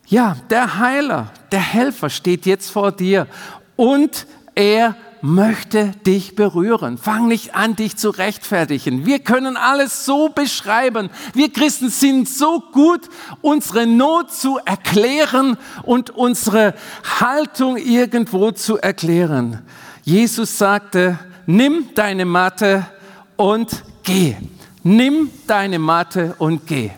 Ja, 0.06 0.36
der 0.50 0.78
Heiler, 0.78 1.32
der 1.50 1.60
Helfer 1.60 2.10
steht 2.10 2.44
jetzt 2.44 2.70
vor 2.70 2.92
dir 2.92 3.26
und 3.74 4.26
er 4.54 4.94
möchte 5.26 5.88
dich 6.06 6.36
berühren. 6.36 6.98
Fang 6.98 7.26
nicht 7.26 7.56
an, 7.56 7.74
dich 7.74 7.96
zu 7.96 8.10
rechtfertigen. 8.10 9.06
Wir 9.06 9.18
können 9.18 9.56
alles 9.56 10.04
so 10.04 10.28
beschreiben. 10.28 11.10
Wir 11.34 11.52
Christen 11.52 11.90
sind 11.90 12.28
so 12.28 12.62
gut, 12.72 13.00
unsere 13.40 13.88
Not 13.88 14.32
zu 14.32 14.58
erklären 14.64 15.56
und 15.82 16.10
unsere 16.10 16.74
Haltung 17.18 17.76
irgendwo 17.76 18.52
zu 18.52 18.78
erklären. 18.78 19.62
Jesus 20.04 20.58
sagte, 20.58 21.18
nimm 21.46 21.88
deine 21.96 22.24
Matte 22.24 22.86
und 23.34 23.82
geh. 24.04 24.36
Nimm 24.84 25.30
deine 25.48 25.80
Matte 25.80 26.36
und 26.38 26.68
geh. 26.68 26.90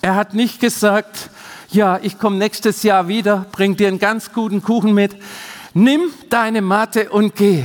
Er 0.00 0.14
hat 0.14 0.32
nicht 0.32 0.60
gesagt, 0.60 1.28
ja, 1.68 1.98
ich 2.00 2.18
komme 2.18 2.38
nächstes 2.38 2.82
Jahr 2.84 3.08
wieder, 3.08 3.44
bring 3.52 3.76
dir 3.76 3.88
einen 3.88 3.98
ganz 3.98 4.32
guten 4.32 4.62
Kuchen 4.62 4.94
mit 4.94 5.14
nimm 5.76 6.10
deine 6.30 6.62
Matte 6.62 7.10
und 7.10 7.36
geh. 7.36 7.64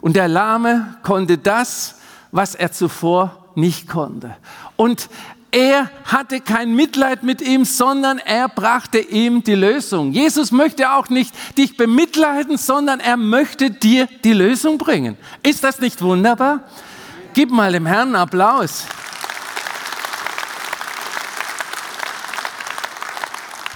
Und 0.00 0.16
der 0.16 0.28
Lahme 0.28 0.96
konnte 1.02 1.38
das, 1.38 1.96
was 2.32 2.54
er 2.54 2.72
zuvor 2.72 3.50
nicht 3.54 3.86
konnte. 3.86 4.34
Und 4.76 5.08
er 5.50 5.90
hatte 6.06 6.40
kein 6.40 6.74
Mitleid 6.74 7.22
mit 7.22 7.40
ihm, 7.40 7.64
sondern 7.64 8.18
er 8.18 8.48
brachte 8.48 8.98
ihm 8.98 9.44
die 9.44 9.54
Lösung. 9.54 10.12
Jesus 10.12 10.50
möchte 10.50 10.90
auch 10.92 11.10
nicht 11.10 11.32
dich 11.56 11.76
bemitleiden, 11.76 12.56
sondern 12.56 12.98
er 12.98 13.16
möchte 13.16 13.70
dir 13.70 14.08
die 14.24 14.32
Lösung 14.32 14.78
bringen. 14.78 15.16
Ist 15.42 15.62
das 15.62 15.78
nicht 15.78 16.02
wunderbar? 16.02 16.60
Gib 17.34 17.50
mal 17.50 17.72
dem 17.72 17.86
Herrn 17.86 18.08
einen 18.08 18.16
Applaus. 18.16 18.84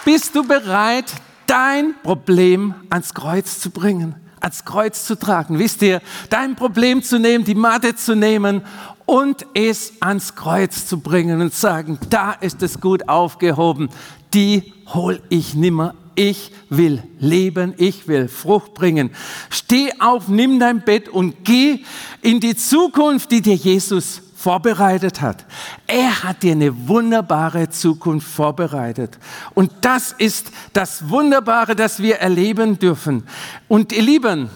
Bist 0.05 0.35
du 0.35 0.43
bereit, 0.43 1.13
dein 1.49 1.95
Problem 2.03 2.75
ans 2.91 3.15
Kreuz 3.15 3.59
zu 3.59 3.71
bringen, 3.71 4.15
ans 4.41 4.65
Kreuz 4.65 5.05
zu 5.05 5.19
tragen. 5.19 5.59
Wisst 5.59 5.83
ihr, 5.83 6.01
dein 6.31 6.55
Problem 6.55 7.03
zu 7.03 7.19
nehmen, 7.19 7.45
die 7.45 7.57
Matte 7.57 7.97
zu 7.97 8.15
nehmen 8.15 8.63
und 9.07 9.47
es 9.55 9.95
ans 10.01 10.37
Kreuz 10.37 10.87
zu 10.87 11.01
bringen 11.01 11.41
und 11.41 11.55
sagen, 11.55 11.99
da 12.11 12.33
ist 12.33 12.63
es 12.63 12.81
gut 12.81 13.09
aufgehoben, 13.09 13.89
die 14.35 14.75
hol 14.93 15.21
ich 15.31 15.55
nimmer. 15.55 15.95
Ich 16.15 16.51
will 16.69 17.03
leben, 17.21 17.75
ich 17.77 18.09
will 18.09 18.27
Frucht 18.27 18.75
bringen. 18.75 19.11
Steh 19.51 19.93
auf, 20.01 20.29
nimm 20.29 20.59
dein 20.59 20.83
Bett 20.83 21.09
und 21.09 21.45
geh 21.45 21.85
in 22.23 22.41
die 22.41 22.57
Zukunft, 22.57 23.31
die 23.31 23.41
dir 23.41 23.55
Jesus 23.55 24.23
vorbereitet 24.39 25.21
hat. 25.21 25.45
Er 25.87 26.23
hat 26.23 26.43
dir 26.43 26.53
eine 26.53 26.89
wunderbare 26.89 27.71
Zukunft 27.71 28.29
vorbereitet. 28.29 29.19
Und 29.55 29.73
das 29.81 30.13
ist 30.13 30.51
das 30.73 31.09
Wunderbare, 31.09 31.75
das 31.75 32.01
wir 32.01 32.17
erleben 32.17 32.79
dürfen. 32.79 33.25
Und 33.67 33.93
ihr 33.93 34.03
Lieben, 34.03 34.51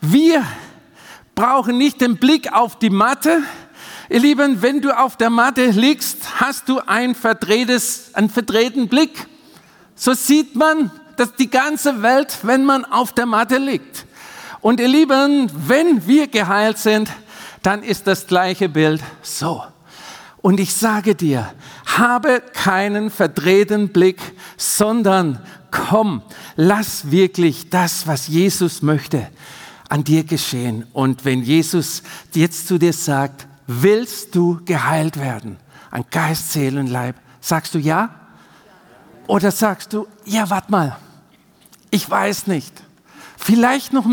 wir 0.00 0.42
brauchen 1.34 1.76
nicht 1.76 2.00
den 2.00 2.16
Blick 2.16 2.52
auf 2.52 2.78
die 2.78 2.90
Matte. 2.90 3.42
Ihr 4.08 4.20
Lieben, 4.20 4.62
wenn 4.62 4.80
du 4.80 4.96
auf 4.96 5.16
der 5.16 5.30
Matte 5.30 5.66
liegst, 5.66 6.40
hast 6.40 6.68
du 6.68 6.80
ein 6.86 7.14
verdrehtes, 7.14 8.14
einen 8.14 8.30
verdrehten 8.30 8.88
Blick. 8.88 9.26
So 9.94 10.14
sieht 10.14 10.54
man 10.54 10.90
dass 11.18 11.34
die 11.34 11.50
ganze 11.50 12.02
Welt, 12.02 12.38
wenn 12.42 12.64
man 12.64 12.84
auf 12.84 13.12
der 13.12 13.26
Matte 13.26 13.58
liegt. 13.58 14.06
Und 14.60 14.80
ihr 14.80 14.88
Lieben, 14.88 15.50
wenn 15.66 16.06
wir 16.06 16.28
geheilt 16.28 16.78
sind, 16.78 17.10
dann 17.62 17.82
ist 17.82 18.06
das 18.06 18.26
gleiche 18.26 18.68
Bild 18.68 19.02
so. 19.22 19.62
Und 20.40 20.60
ich 20.60 20.74
sage 20.74 21.14
dir, 21.14 21.52
habe 21.84 22.42
keinen 22.52 23.10
verdrehten 23.10 23.88
Blick, 23.88 24.20
sondern 24.56 25.40
komm, 25.70 26.22
lass 26.56 27.10
wirklich 27.10 27.70
das, 27.70 28.06
was 28.06 28.28
Jesus 28.28 28.82
möchte, 28.82 29.28
an 29.88 30.04
dir 30.04 30.24
geschehen. 30.24 30.86
Und 30.92 31.24
wenn 31.24 31.42
Jesus 31.42 32.02
jetzt 32.32 32.68
zu 32.68 32.78
dir 32.78 32.92
sagt, 32.92 33.46
willst 33.66 34.34
du 34.34 34.60
geheilt 34.64 35.18
werden, 35.18 35.56
an 35.90 36.04
Geist, 36.10 36.52
Seele 36.52 36.80
und 36.80 36.86
Leib, 36.86 37.16
sagst 37.40 37.74
du 37.74 37.78
ja? 37.78 38.14
Oder 39.26 39.50
sagst 39.50 39.92
du, 39.92 40.06
ja, 40.24 40.48
warte 40.48 40.70
mal, 40.70 40.96
ich 41.90 42.08
weiß 42.08 42.46
nicht. 42.46 42.72
Vielleicht 43.38 43.92
noch, 43.92 44.04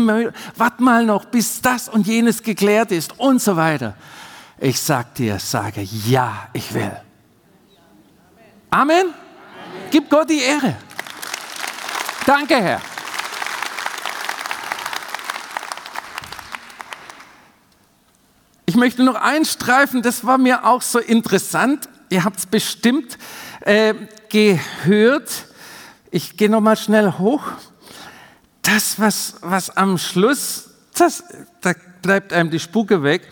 warte 0.54 0.82
mal 0.82 1.04
noch, 1.04 1.24
bis 1.26 1.60
das 1.60 1.88
und 1.88 2.06
jenes 2.06 2.42
geklärt 2.42 2.92
ist 2.92 3.18
und 3.18 3.42
so 3.42 3.56
weiter. 3.56 3.94
Ich 4.58 4.80
sag 4.80 5.14
dir, 5.16 5.38
sage 5.38 5.82
ja, 5.82 6.48
ich 6.52 6.72
will. 6.72 6.96
Amen. 8.70 8.96
Amen. 8.96 9.14
Gib 9.90 10.08
Gott 10.08 10.30
die 10.30 10.40
Ehre. 10.40 10.76
Danke, 12.24 12.56
Herr. 12.56 12.80
Ich 18.64 18.76
möchte 18.76 19.02
noch 19.02 19.16
einstreifen, 19.16 20.02
das 20.02 20.24
war 20.24 20.38
mir 20.38 20.64
auch 20.64 20.82
so 20.82 20.98
interessant. 20.98 21.88
Ihr 22.10 22.24
habt 22.24 22.38
es 22.38 22.46
bestimmt 22.46 23.18
äh, 23.60 23.94
gehört. 24.28 25.46
Ich 26.10 26.36
gehe 26.36 26.48
noch 26.48 26.60
mal 26.60 26.76
schnell 26.76 27.12
hoch 27.18 27.42
das, 28.66 28.98
was, 28.98 29.36
was 29.42 29.70
am 29.76 29.96
Schluss, 29.96 30.70
das, 30.94 31.22
da 31.60 31.72
bleibt 32.02 32.32
einem 32.32 32.50
die 32.50 32.58
Spucke 32.58 33.02
weg. 33.02 33.28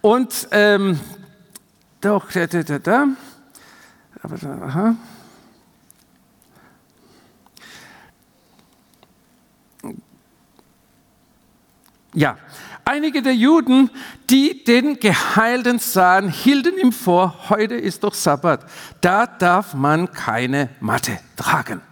Und 0.00 0.48
ähm, 0.50 0.98
doch, 2.00 2.32
da, 2.32 2.46
da, 2.46 2.62
da, 2.62 2.78
da. 2.78 3.06
Aber 4.22 4.36
da, 4.36 4.62
aha. 4.62 4.96
Ja, 12.12 12.38
einige 12.84 13.22
der 13.22 13.34
Juden, 13.34 13.90
die 14.30 14.64
den 14.64 14.98
Geheilten 14.98 15.78
sahen, 15.78 16.28
hielten 16.28 16.76
ihm 16.78 16.92
vor, 16.92 17.50
heute 17.50 17.74
ist 17.74 18.02
doch 18.02 18.14
Sabbat, 18.14 18.64
da 19.00 19.26
darf 19.26 19.74
man 19.74 20.10
keine 20.10 20.70
Matte 20.80 21.18
tragen. 21.36 21.82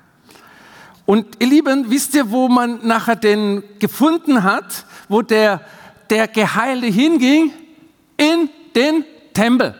Und 1.09 1.37
ihr 1.39 1.47
Lieben, 1.47 1.91
wisst 1.91 2.15
ihr, 2.15 2.31
wo 2.31 2.49
man 2.49 2.87
nachher 2.87 3.17
den 3.17 3.63
gefunden 3.79 4.43
hat, 4.43 4.85
wo 5.09 5.23
der, 5.23 5.63
der 6.11 6.29
Geheilte 6.29 6.87
hinging? 6.89 7.51
In 8.19 8.51
den 8.77 9.07
Tempel. 9.33 9.75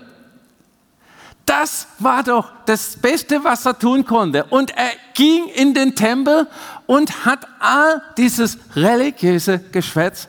Das 1.45 1.87
war 1.99 2.23
doch 2.23 2.51
das 2.65 2.97
Beste, 2.97 3.45
was 3.45 3.67
er 3.67 3.79
tun 3.79 4.07
konnte. 4.07 4.45
Und 4.45 4.71
er 4.71 4.91
ging 5.13 5.49
in 5.49 5.75
den 5.75 5.95
Tempel 5.95 6.47
und 6.87 7.27
hat 7.27 7.47
all 7.61 8.01
dieses 8.17 8.57
religiöse 8.75 9.59
Geschwätz 9.71 10.29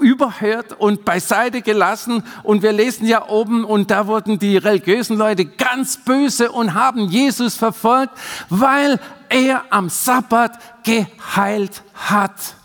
überhört 0.00 0.78
und 0.78 1.04
beiseite 1.04 1.62
gelassen. 1.62 2.22
Und 2.42 2.62
wir 2.62 2.72
lesen 2.72 3.06
ja 3.06 3.28
oben, 3.28 3.64
und 3.64 3.90
da 3.90 4.06
wurden 4.06 4.38
die 4.38 4.56
religiösen 4.56 5.16
Leute 5.16 5.44
ganz 5.44 5.96
böse 5.98 6.52
und 6.52 6.74
haben 6.74 7.08
Jesus 7.08 7.56
verfolgt, 7.56 8.12
weil 8.48 9.00
er 9.28 9.64
am 9.70 9.88
Sabbat 9.88 10.58
geheilt 10.84 11.82
hat. 11.94 12.56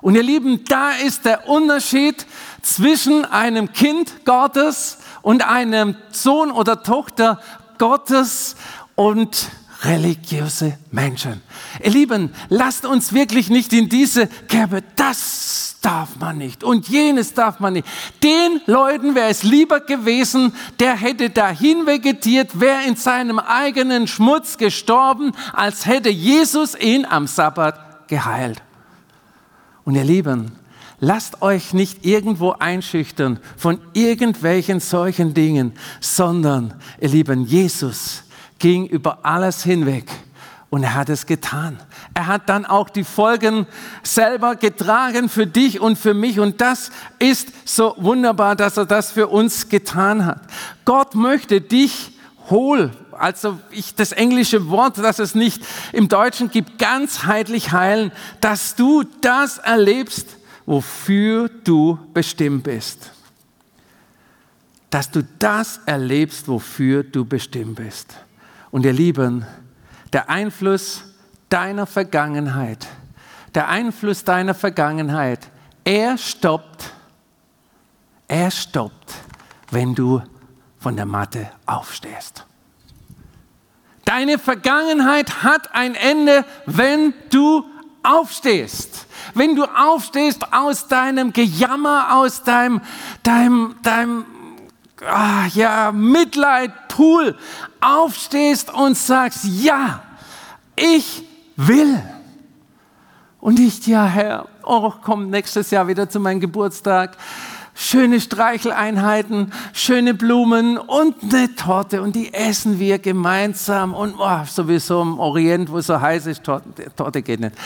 Und 0.00 0.16
ihr 0.16 0.22
Lieben, 0.22 0.64
da 0.64 0.90
ist 0.90 1.24
der 1.24 1.48
Unterschied 1.48 2.26
zwischen 2.60 3.24
einem 3.24 3.72
Kind 3.72 4.24
Gottes 4.24 4.98
und 5.22 5.48
einem 5.48 5.96
Sohn 6.10 6.50
oder 6.50 6.82
Tochter 6.82 7.40
Gottes 7.78 8.56
und 8.96 9.48
religiöse 9.84 10.78
Menschen. 10.90 11.40
Ihr 11.82 11.90
Lieben, 11.90 12.34
lasst 12.48 12.84
uns 12.84 13.12
wirklich 13.12 13.48
nicht 13.48 13.72
in 13.72 13.88
diese 13.88 14.26
Kerbe, 14.26 14.82
das 14.96 15.61
darf 15.82 16.16
man 16.18 16.38
nicht 16.38 16.64
und 16.64 16.88
jenes 16.88 17.34
darf 17.34 17.60
man 17.60 17.74
nicht. 17.74 17.86
Den 18.22 18.60
Leuten 18.66 19.14
wäre 19.14 19.28
es 19.28 19.42
lieber 19.42 19.80
gewesen, 19.80 20.54
der 20.80 20.96
hätte 20.96 21.30
dahin 21.30 21.86
vegetiert, 21.86 22.58
wäre 22.58 22.84
in 22.86 22.96
seinem 22.96 23.38
eigenen 23.38 24.06
Schmutz 24.06 24.56
gestorben, 24.56 25.32
als 25.52 25.86
hätte 25.86 26.08
Jesus 26.08 26.78
ihn 26.78 27.04
am 27.04 27.26
Sabbat 27.26 28.08
geheilt. 28.08 28.62
Und 29.84 29.96
ihr 29.96 30.04
Lieben, 30.04 30.52
lasst 31.00 31.42
euch 31.42 31.74
nicht 31.74 32.06
irgendwo 32.06 32.52
einschüchtern 32.52 33.40
von 33.56 33.80
irgendwelchen 33.92 34.80
solchen 34.80 35.34
Dingen, 35.34 35.72
sondern, 36.00 36.74
ihr 37.00 37.08
Lieben, 37.08 37.44
Jesus 37.44 38.22
ging 38.58 38.86
über 38.86 39.24
alles 39.24 39.64
hinweg 39.64 40.06
Und 40.72 40.84
er 40.84 40.94
hat 40.94 41.10
es 41.10 41.26
getan. 41.26 41.78
Er 42.14 42.28
hat 42.28 42.48
dann 42.48 42.64
auch 42.64 42.88
die 42.88 43.04
Folgen 43.04 43.66
selber 44.02 44.56
getragen 44.56 45.28
für 45.28 45.46
dich 45.46 45.80
und 45.80 45.98
für 45.98 46.14
mich. 46.14 46.40
Und 46.40 46.62
das 46.62 46.90
ist 47.18 47.52
so 47.66 47.94
wunderbar, 47.98 48.56
dass 48.56 48.78
er 48.78 48.86
das 48.86 49.12
für 49.12 49.28
uns 49.28 49.68
getan 49.68 50.24
hat. 50.24 50.40
Gott 50.86 51.14
möchte 51.14 51.60
dich 51.60 52.12
hohl, 52.48 52.90
also 53.10 53.60
ich, 53.70 53.94
das 53.96 54.12
englische 54.12 54.70
Wort, 54.70 54.96
das 54.96 55.18
es 55.18 55.34
nicht 55.34 55.62
im 55.92 56.08
Deutschen 56.08 56.50
gibt, 56.50 56.78
ganzheitlich 56.78 57.72
heilen, 57.72 58.10
dass 58.40 58.74
du 58.74 59.04
das 59.20 59.58
erlebst, 59.58 60.38
wofür 60.64 61.50
du 61.64 61.98
bestimmt 62.14 62.64
bist. 62.64 63.10
Dass 64.88 65.10
du 65.10 65.22
das 65.38 65.80
erlebst, 65.84 66.48
wofür 66.48 67.02
du 67.02 67.26
bestimmt 67.26 67.74
bist. 67.74 68.14
Und 68.70 68.86
ihr 68.86 68.94
Lieben, 68.94 69.44
der 70.12 70.28
Einfluss 70.28 71.04
deiner 71.48 71.86
Vergangenheit, 71.86 72.86
der 73.54 73.68
Einfluss 73.68 74.24
deiner 74.24 74.54
Vergangenheit, 74.54 75.50
er 75.84 76.16
stoppt, 76.18 76.92
er 78.28 78.50
stoppt, 78.50 79.14
wenn 79.70 79.94
du 79.94 80.22
von 80.78 80.96
der 80.96 81.06
Matte 81.06 81.50
aufstehst. 81.66 82.46
Deine 84.04 84.38
Vergangenheit 84.38 85.42
hat 85.42 85.74
ein 85.74 85.94
Ende, 85.94 86.44
wenn 86.66 87.14
du 87.30 87.64
aufstehst. 88.02 89.06
Wenn 89.34 89.54
du 89.54 89.64
aufstehst 89.64 90.52
aus 90.52 90.88
deinem 90.88 91.32
Gejammer, 91.32 92.16
aus 92.16 92.42
deinem, 92.42 92.80
deinem, 93.22 93.76
deinem 93.82 94.26
ah, 95.06 95.46
ja, 95.54 95.92
Mitleidpool, 96.92 97.36
aufstehst 97.80 98.72
und 98.72 98.96
sagst, 98.96 99.44
ja, 99.44 100.02
ich 100.76 101.24
will. 101.56 102.02
Und 103.40 103.58
nicht, 103.58 103.86
ja, 103.86 104.04
Herr, 104.04 104.46
oh, 104.62 104.92
komm 105.02 105.30
nächstes 105.30 105.70
Jahr 105.70 105.88
wieder 105.88 106.08
zu 106.08 106.20
meinem 106.20 106.40
Geburtstag 106.40 107.16
schöne 107.74 108.20
Streicheleinheiten, 108.20 109.50
schöne 109.72 110.12
Blumen 110.12 110.76
und 110.76 111.16
eine 111.22 111.54
Torte 111.54 112.02
und 112.02 112.14
die 112.14 112.34
essen 112.34 112.78
wir 112.78 112.98
gemeinsam 112.98 113.94
und 113.94 114.14
oh, 114.18 114.44
sowieso 114.44 115.00
im 115.00 115.18
Orient, 115.18 115.70
wo 115.70 115.78
es 115.78 115.86
so 115.86 115.98
heiß 115.98 116.26
ist, 116.26 116.44
Torte, 116.44 116.94
Torte 116.94 117.22
geht 117.22 117.40
nicht. 117.40 117.56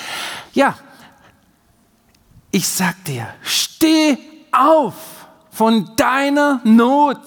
Ja, 0.53 0.77
ich 2.53 2.69
sag 2.69 3.05
dir, 3.05 3.27
steh 3.43 4.17
auf 4.53 4.95
von 5.51 5.91
deiner 5.97 6.61
Not 6.63 7.19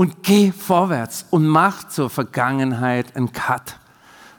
und 0.00 0.22
geh 0.22 0.50
vorwärts 0.50 1.26
und 1.28 1.46
mach 1.46 1.86
zur 1.86 2.08
Vergangenheit 2.08 3.14
einen 3.16 3.32
Cut. 3.32 3.76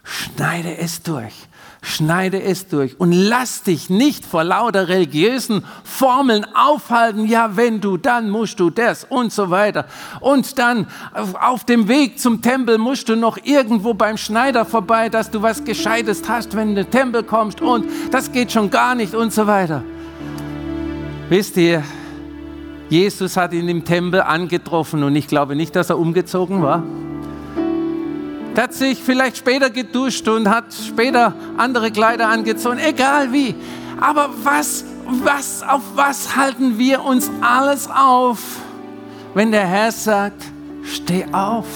Schneide 0.03 0.75
es 0.75 1.03
durch 1.03 1.47
schneide 1.83 2.41
es 2.41 2.67
durch 2.67 2.99
und 2.99 3.11
lass 3.11 3.63
dich 3.63 3.89
nicht 3.89 4.23
vor 4.23 4.43
lauter 4.43 4.87
religiösen 4.87 5.65
Formeln 5.83 6.45
aufhalten. 6.55 7.25
Ja, 7.25 7.57
wenn 7.57 7.81
du, 7.81 7.97
dann 7.97 8.29
musst 8.29 8.59
du 8.59 8.69
das 8.69 9.03
und 9.03 9.33
so 9.33 9.49
weiter. 9.49 9.85
Und 10.19 10.59
dann 10.59 10.85
auf 11.39 11.63
dem 11.63 11.87
Weg 11.87 12.19
zum 12.19 12.43
Tempel 12.43 12.77
musst 12.77 13.09
du 13.09 13.15
noch 13.15 13.37
irgendwo 13.43 13.95
beim 13.95 14.17
Schneider 14.17 14.63
vorbei, 14.63 15.09
dass 15.09 15.31
du 15.31 15.41
was 15.41 15.63
Gescheites 15.63 16.21
hast, 16.27 16.55
wenn 16.55 16.75
du 16.75 16.81
in 16.81 16.85
den 16.87 16.91
Tempel 16.91 17.23
kommst 17.23 17.61
und 17.61 17.85
das 18.11 18.31
geht 18.31 18.51
schon 18.51 18.69
gar 18.69 18.93
nicht 18.93 19.15
und 19.15 19.33
so 19.33 19.47
weiter. 19.47 19.83
Wisst 21.29 21.57
ihr, 21.57 21.83
Jesus 22.91 23.37
hat 23.37 23.53
ihn 23.53 23.69
im 23.69 23.85
Tempel 23.85 24.19
angetroffen 24.19 25.03
und 25.03 25.15
ich 25.15 25.29
glaube 25.29 25.55
nicht, 25.55 25.77
dass 25.77 25.89
er 25.89 25.97
umgezogen 25.97 26.61
war. 26.61 26.83
Der 28.53 28.63
hat 28.63 28.73
sich 28.73 29.01
vielleicht 29.01 29.37
später 29.37 29.69
geduscht 29.69 30.27
und 30.27 30.49
hat 30.49 30.65
später 30.73 31.33
andere 31.55 31.89
Kleider 31.89 32.27
angezogen, 32.27 32.79
egal 32.79 33.31
wie. 33.31 33.55
Aber 34.01 34.29
was, 34.43 34.83
was, 35.05 35.63
auf 35.63 35.83
was 35.95 36.35
halten 36.35 36.77
wir 36.77 37.01
uns 37.05 37.31
alles 37.39 37.89
auf, 37.89 38.39
wenn 39.35 39.53
der 39.53 39.65
Herr 39.65 39.93
sagt, 39.93 40.43
steh 40.83 41.23
auf, 41.31 41.67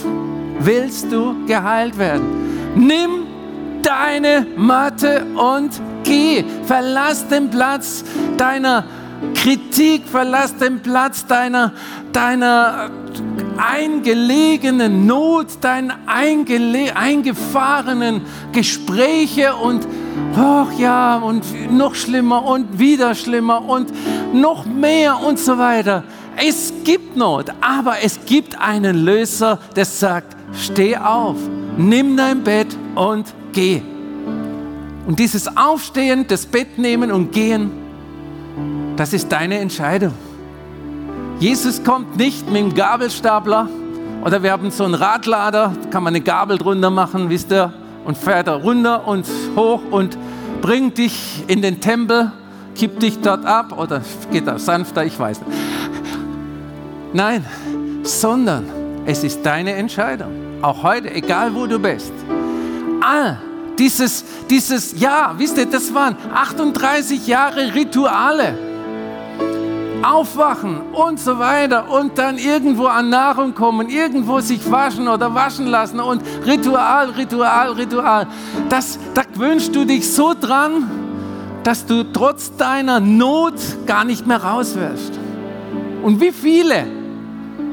willst 0.60 1.14
du 1.14 1.46
geheilt 1.46 1.98
werden? 1.98 2.76
Nimm 2.76 3.26
deine 3.82 4.46
Matte 4.58 5.26
und 5.34 5.80
geh, 6.04 6.44
verlass 6.66 7.26
den 7.30 7.50
Platz 7.50 8.04
deiner 8.36 8.84
Kritik, 9.34 10.08
verlass 10.08 10.58
den 10.58 10.82
Platz 10.82 11.26
deiner, 11.26 11.74
deiner 12.12 12.90
eingelegenen 13.58 15.06
Not, 15.06 15.48
deinen 15.62 15.94
eingefahrenen 16.06 18.22
Gespräche 18.52 19.56
und 19.56 19.88
ach 20.36 20.72
ja, 20.78 21.18
und 21.18 21.44
noch 21.72 21.96
schlimmer 21.96 22.46
und 22.46 22.80
wieder 22.80 23.16
schlimmer 23.16 23.68
und 23.68 23.92
noch 24.34 24.66
mehr 24.66 25.22
und 25.22 25.40
so 25.40 25.58
weiter. 25.58 26.04
Es 26.38 26.74
gibt 26.84 27.16
Not, 27.16 27.46
aber 27.62 27.96
es 28.04 28.20
gibt 28.26 28.60
einen 28.60 29.06
Löser, 29.06 29.60
der 29.76 29.86
sagt, 29.86 30.36
steh 30.54 30.98
auf, 30.98 31.38
nimm 31.78 32.18
dein 32.18 32.44
Bett 32.44 32.68
und 32.96 33.34
geh. 33.54 33.82
Und 35.08 35.20
dieses 35.20 35.56
Aufstehen, 35.56 36.26
das 36.28 36.46
Bett 36.46 36.78
nehmen 36.78 37.12
und 37.12 37.32
gehen, 37.32 37.72
das 38.98 39.14
ist 39.14 39.32
deine 39.32 39.60
Entscheidung. 39.60 40.14
Jesus 41.40 41.84
kommt 41.84 42.18
nicht 42.18 42.48
mit 42.48 42.62
dem 42.62 42.74
Gabelstapler 42.74 43.68
oder 44.24 44.42
wir 44.42 44.52
haben 44.52 44.72
so 44.72 44.86
einen 44.86 44.94
Radlader, 44.94 45.74
kann 45.92 46.04
man 46.04 46.16
eine 46.16 46.24
Gabel 46.24 46.58
drunter 46.58 46.90
machen, 46.90 47.30
wisst 47.30 47.52
ihr, 47.52 47.74
und 48.06 48.18
fährt 48.18 48.48
er 48.48 48.56
runter 48.56 49.08
und 49.08 49.26
hoch 49.56 49.82
und 49.92 50.18
bringt 50.62 50.98
dich 50.98 51.44
in 51.48 51.62
den 51.62 51.82
Tempel, 51.82 52.32
kippt 52.76 53.02
dich 53.02 53.20
dort 53.20 53.46
ab 53.46 53.78
oder 53.78 54.02
geht 54.32 54.48
er 54.48 54.60
sanfter, 54.60 55.04
ich 55.04 55.20
weiß 55.20 55.42
nicht. 55.42 55.58
Nein, 57.14 57.46
sondern 58.04 58.66
es 59.06 59.24
ist 59.24 59.46
deine 59.46 59.74
Entscheidung. 59.74 60.32
Auch 60.62 60.84
heute, 60.84 61.12
egal 61.12 61.54
wo 61.54 61.66
du 61.66 61.80
bist. 61.80 62.14
All 63.02 63.38
dieses, 63.78 64.24
dieses, 64.50 65.00
ja, 65.00 65.34
wisst 65.38 65.58
ihr, 65.58 65.66
das 65.66 65.94
waren 65.94 66.16
38 66.34 67.28
Jahre 67.28 67.74
Rituale 67.74 68.58
aufwachen 70.06 70.82
und 70.94 71.20
so 71.20 71.40
weiter 71.40 71.90
und 71.90 72.18
dann 72.18 72.38
irgendwo 72.38 72.86
an 72.86 73.10
Nahrung 73.10 73.56
kommen, 73.56 73.90
irgendwo 73.90 74.40
sich 74.40 74.70
waschen 74.70 75.08
oder 75.08 75.34
waschen 75.34 75.68
lassen 75.68 76.00
und 76.00 76.22
Ritual, 76.46 77.10
Ritual, 77.12 77.72
Ritual. 77.72 78.28
Das, 78.70 79.00
da 79.14 79.24
gewöhnst 79.24 79.76
du 79.76 79.86
dich 79.86 80.12
so 80.12 80.34
dran, 80.40 80.90
dass 81.64 81.86
du 81.86 82.04
trotz 82.04 82.56
deiner 82.56 83.00
Not 83.00 83.56
gar 83.86 84.04
nicht 84.04 84.28
mehr 84.28 84.44
raus 84.44 84.76
wirst. 84.76 85.14
Und 86.04 86.22
wie 86.22 86.32
viele 86.32 86.86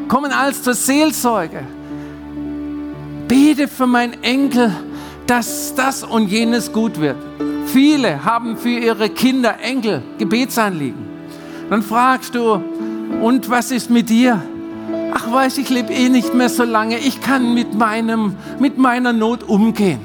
kommen 0.08 0.32
als 0.32 0.62
zur 0.62 0.74
Seelsorge? 0.74 1.62
Bete 3.28 3.68
für 3.68 3.86
meinen 3.86 4.22
Enkel, 4.22 4.74
dass 5.26 5.74
das 5.74 6.02
und 6.02 6.28
jenes 6.28 6.72
gut 6.72 6.98
wird. 6.98 7.16
Viele 7.66 8.24
haben 8.24 8.56
für 8.56 8.70
ihre 8.70 9.08
Kinder, 9.10 9.56
Enkel 9.60 10.02
Gebetsanliegen. 10.18 11.11
Dann 11.70 11.82
fragst 11.82 12.34
du, 12.34 12.60
und 13.20 13.48
was 13.48 13.70
ist 13.70 13.90
mit 13.90 14.08
dir? 14.08 14.42
Ach, 15.14 15.30
weiß 15.30 15.58
ich 15.58 15.68
lebe 15.68 15.92
eh 15.92 16.08
nicht 16.08 16.34
mehr 16.34 16.48
so 16.48 16.64
lange. 16.64 16.98
Ich 16.98 17.20
kann 17.20 17.54
mit, 17.54 17.74
meinem, 17.74 18.34
mit 18.58 18.78
meiner 18.78 19.12
Not 19.12 19.42
umgehen. 19.44 20.00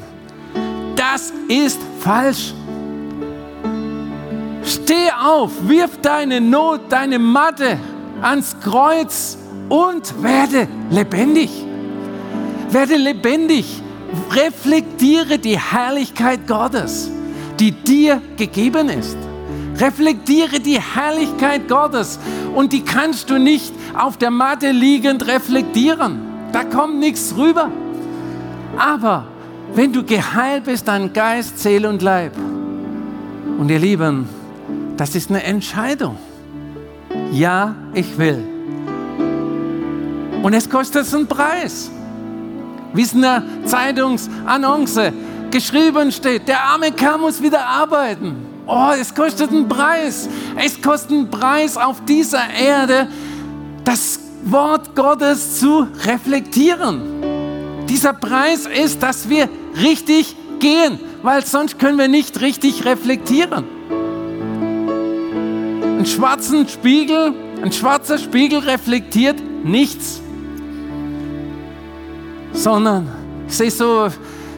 Das 0.96 1.34
ist 1.48 1.80
falsch. 2.00 2.54
Steh 4.64 5.12
auf, 5.24 5.52
wirf 5.68 6.00
deine 6.02 6.42
Not, 6.42 6.82
deine 6.90 7.20
Matte 7.20 7.80
ans 8.22 8.56
Kreuz 8.62 9.38
und 9.70 10.22
werde 10.22 10.68
lebendig. 10.90 11.50
Werde 12.70 12.98
lebendig. 12.98 13.82
Reflektiere 14.32 15.40
die 15.40 15.58
Herrlichkeit 15.58 16.48
Gottes, 16.48 17.10
die 17.60 17.72
dir 17.72 18.22
gegeben 18.38 18.90
ist. 18.90 19.18
Reflektiere 19.80 20.60
die 20.60 20.80
Herrlichkeit 20.80 21.68
Gottes 21.68 22.20
und 22.56 22.74
die 22.74 22.84
kannst 22.84 23.30
du 23.30 23.38
nicht 23.38 23.74
auf 23.96 24.18
der 24.18 24.32
Matte 24.32 24.72
liegend 24.72 25.28
reflektieren. 25.28 26.20
Da 26.52 26.64
kommt 26.64 27.00
nichts 27.00 27.36
rüber. 27.38 27.70
Aber 28.78 29.26
wenn 29.74 29.94
du 29.94 30.04
geheilt 30.04 30.64
bist 30.64 30.90
an 30.90 31.14
Geist, 31.14 31.60
Seele 31.60 31.90
und 31.90 32.02
Leib, 32.02 32.34
und 33.58 33.70
ihr 33.70 33.80
Lieben, 33.80 34.30
das 34.98 35.16
ist 35.16 35.30
eine 35.30 35.44
Entscheidung. 35.44 36.18
Ja, 37.32 37.76
ich 37.94 38.18
will. 38.18 38.44
Und 40.44 40.54
es 40.54 40.70
kostet 40.70 41.12
einen 41.14 41.28
Preis. 41.28 41.92
Wie 42.94 43.02
es 43.02 43.14
in 43.14 43.22
der 43.22 43.44
Zeitungsannonce 43.66 45.12
geschrieben 45.52 46.12
steht, 46.12 46.48
der 46.48 46.62
arme 46.62 46.92
Kerl 46.92 47.18
muss 47.18 47.42
wieder 47.42 47.66
arbeiten. 47.66 48.47
Oh, 48.70 48.92
es 49.00 49.16
kostet 49.16 49.50
einen 49.52 49.70
Preis. 49.70 50.28
Es 50.62 50.82
kostet 50.82 51.12
einen 51.12 51.30
Preis 51.30 51.78
auf 51.78 52.04
dieser 52.04 52.50
Erde, 52.50 53.08
das 53.86 54.20
Wort 54.44 54.94
Gottes 54.94 55.60
zu 55.62 55.88
reflektieren. 56.04 57.02
Dieser 57.88 58.12
Preis 58.12 58.66
ist, 58.66 59.02
dass 59.02 59.30
wir 59.30 59.48
richtig 59.82 60.36
gehen, 60.60 61.00
weil 61.24 61.46
sonst 61.46 61.80
können 61.80 61.98
wir 61.98 62.10
nicht 62.10 62.42
richtig 62.42 62.84
reflektieren. 62.84 63.64
Ein 66.00 66.06
schwarzen 66.06 66.68
Spiegel, 66.68 67.34
ein 67.62 67.72
schwarzer 67.72 68.18
Spiegel 68.18 68.60
reflektiert 68.60 69.42
nichts, 69.64 70.20
sondern 72.52 73.08
ich 73.48 73.56
sehe 73.56 73.72
so, 73.72 74.10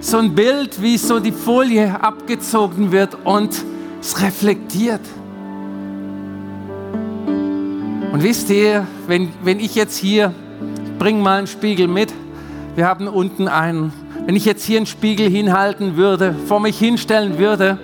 so 0.02 0.18
ein 0.18 0.34
Bild, 0.34 0.82
wie 0.82 0.98
so 0.98 1.20
die 1.20 1.32
Folie 1.32 2.02
abgezogen 2.02 2.92
wird 2.92 3.16
und 3.24 3.54
es 4.02 4.22
reflektiert. 4.22 5.02
Und 8.12 8.24
wisst 8.24 8.50
ihr, 8.50 8.88
wenn, 9.08 9.30
wenn 9.44 9.60
ich 9.60 9.76
jetzt 9.76 9.98
hier, 9.98 10.34
ich 10.84 10.98
bringe 10.98 11.22
mal 11.22 11.38
einen 11.38 11.48
Spiegel 11.48 11.88
mit, 11.88 12.12
wir 12.76 12.88
haben 12.88 13.08
unten 13.08 13.48
einen, 13.48 13.94
wenn 14.26 14.36
ich 14.36 14.46
jetzt 14.46 14.66
hier 14.66 14.78
einen 14.78 14.86
Spiegel 14.86 15.30
hinhalten 15.30 15.96
würde, 15.96 16.36
vor 16.48 16.60
mich 16.60 16.78
hinstellen 16.80 17.38
würde, 17.38 17.78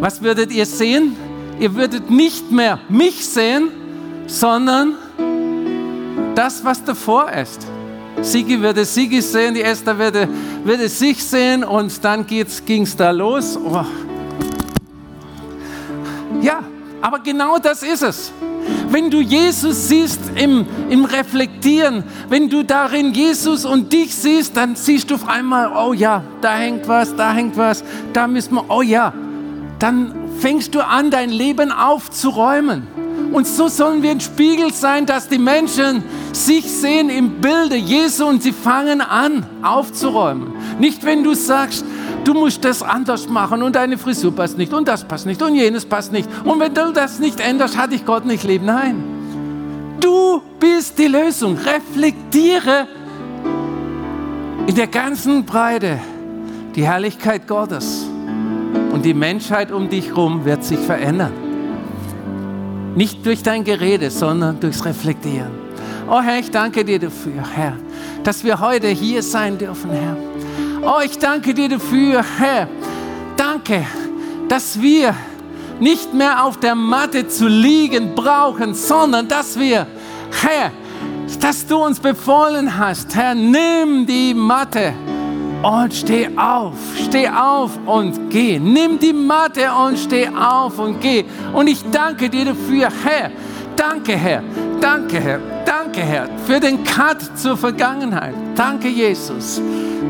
was 0.00 0.22
würdet 0.22 0.52
ihr 0.52 0.66
sehen? 0.66 1.16
Ihr 1.60 1.74
würdet 1.74 2.10
nicht 2.10 2.50
mehr 2.50 2.78
mich 2.88 3.26
sehen, 3.26 3.68
sondern 4.26 4.94
das, 6.34 6.64
was 6.64 6.82
davor 6.84 7.30
ist. 7.30 7.66
Sigi 8.22 8.60
würde 8.60 8.84
Sigi 8.84 9.20
sehen, 9.20 9.54
die 9.54 9.62
Esther 9.62 9.98
würde, 9.98 10.28
würde 10.64 10.88
sich 10.88 11.22
sehen 11.22 11.62
und 11.62 12.04
dann 12.04 12.26
ging 12.26 12.82
es 12.82 12.96
da 12.96 13.10
los. 13.10 13.58
Oh. 13.62 13.84
Ja, 16.44 16.62
aber 17.00 17.20
genau 17.20 17.56
das 17.56 17.82
ist 17.82 18.02
es. 18.02 18.30
Wenn 18.90 19.10
du 19.10 19.20
Jesus 19.20 19.88
siehst 19.88 20.20
im, 20.34 20.66
im 20.90 21.06
Reflektieren, 21.06 22.04
wenn 22.28 22.50
du 22.50 22.62
darin 22.62 23.14
Jesus 23.14 23.64
und 23.64 23.90
dich 23.90 24.14
siehst, 24.14 24.54
dann 24.54 24.76
siehst 24.76 25.10
du 25.10 25.14
auf 25.14 25.26
einmal, 25.26 25.72
oh 25.74 25.94
ja, 25.94 26.22
da 26.42 26.54
hängt 26.54 26.86
was, 26.86 27.16
da 27.16 27.32
hängt 27.32 27.56
was, 27.56 27.82
da 28.12 28.26
müssen 28.26 28.56
wir, 28.56 28.66
oh 28.68 28.82
ja. 28.82 29.14
Dann 29.78 30.12
fängst 30.38 30.74
du 30.74 30.86
an, 30.86 31.10
dein 31.10 31.30
Leben 31.30 31.72
aufzuräumen. 31.72 32.86
Und 33.32 33.46
so 33.46 33.68
sollen 33.68 34.02
wir 34.02 34.10
ein 34.10 34.20
Spiegel 34.20 34.70
sein, 34.72 35.06
dass 35.06 35.28
die 35.28 35.38
Menschen 35.38 36.04
sich 36.32 36.70
sehen 36.70 37.08
im 37.08 37.40
Bilde 37.40 37.76
Jesu 37.76 38.26
und 38.26 38.42
sie 38.42 38.52
fangen 38.52 39.00
an 39.00 39.46
aufzuräumen. 39.62 40.52
Nicht, 40.78 41.04
wenn 41.06 41.24
du 41.24 41.32
sagst, 41.32 41.86
du 42.24 42.34
musst 42.34 42.64
das 42.64 42.82
anders 42.82 43.28
machen 43.28 43.62
und 43.62 43.76
deine 43.76 43.98
Frisur 43.98 44.34
passt 44.34 44.58
nicht 44.58 44.72
und 44.72 44.88
das 44.88 45.04
passt 45.04 45.26
nicht 45.26 45.40
und 45.42 45.54
jenes 45.54 45.84
passt 45.84 46.12
nicht. 46.12 46.28
Und 46.44 46.58
wenn 46.58 46.74
du 46.74 46.92
das 46.92 47.18
nicht 47.18 47.40
änderst, 47.40 47.76
hat 47.76 47.92
dich 47.92 48.04
Gott 48.04 48.24
nicht 48.24 48.44
lieb. 48.44 48.62
Nein. 48.62 49.02
Du 50.00 50.42
bist 50.58 50.98
die 50.98 51.06
Lösung. 51.06 51.56
Reflektiere 51.56 52.86
in 54.66 54.74
der 54.74 54.86
ganzen 54.86 55.44
Breite 55.44 55.98
die 56.74 56.86
Herrlichkeit 56.86 57.46
Gottes. 57.46 58.06
Und 58.92 59.04
die 59.04 59.14
Menschheit 59.14 59.72
um 59.72 59.88
dich 59.88 60.08
herum 60.08 60.44
wird 60.44 60.64
sich 60.64 60.78
verändern. 60.78 61.32
Nicht 62.94 63.24
durch 63.26 63.42
dein 63.42 63.64
Gerede, 63.64 64.10
sondern 64.10 64.60
durchs 64.60 64.84
Reflektieren. 64.84 65.50
Oh 66.08 66.20
Herr, 66.20 66.38
ich 66.38 66.50
danke 66.50 66.84
dir 66.84 66.98
dafür, 66.98 67.42
Herr, 67.54 67.76
dass 68.22 68.44
wir 68.44 68.60
heute 68.60 68.88
hier 68.88 69.22
sein 69.22 69.58
dürfen, 69.58 69.90
Herr. 69.90 70.16
Oh, 70.86 71.00
ich 71.02 71.18
danke 71.18 71.54
dir 71.54 71.70
dafür, 71.70 72.22
Herr. 72.38 72.68
Danke, 73.38 73.86
dass 74.48 74.80
wir 74.80 75.14
nicht 75.80 76.12
mehr 76.12 76.44
auf 76.44 76.58
der 76.60 76.74
Matte 76.74 77.26
zu 77.26 77.48
liegen 77.48 78.14
brauchen, 78.14 78.74
sondern 78.74 79.26
dass 79.26 79.58
wir, 79.58 79.86
Herr, 80.42 80.70
dass 81.40 81.66
du 81.66 81.78
uns 81.82 81.98
befohlen 81.98 82.78
hast, 82.78 83.14
Herr, 83.14 83.34
nimm 83.34 84.06
die 84.06 84.34
Matte 84.34 84.92
und 85.62 85.94
steh 85.94 86.28
auf, 86.36 86.74
steh 87.02 87.30
auf 87.30 87.78
und 87.86 88.28
geh. 88.28 88.58
Nimm 88.58 88.98
die 88.98 89.14
Matte 89.14 89.72
und 89.72 89.98
steh 89.98 90.28
auf 90.28 90.78
und 90.78 91.00
geh. 91.00 91.24
Und 91.54 91.66
ich 91.66 91.82
danke 91.90 92.28
dir 92.28 92.44
dafür, 92.44 92.90
Herr. 93.04 93.30
Danke, 93.74 94.16
Herr. 94.16 94.42
Danke, 94.84 95.18
Herr. 95.18 95.40
Danke, 95.64 96.02
Herr, 96.02 96.28
für 96.46 96.60
den 96.60 96.84
Cut 96.84 97.38
zur 97.38 97.56
Vergangenheit. 97.56 98.34
Danke, 98.54 98.88
Jesus. 98.88 99.58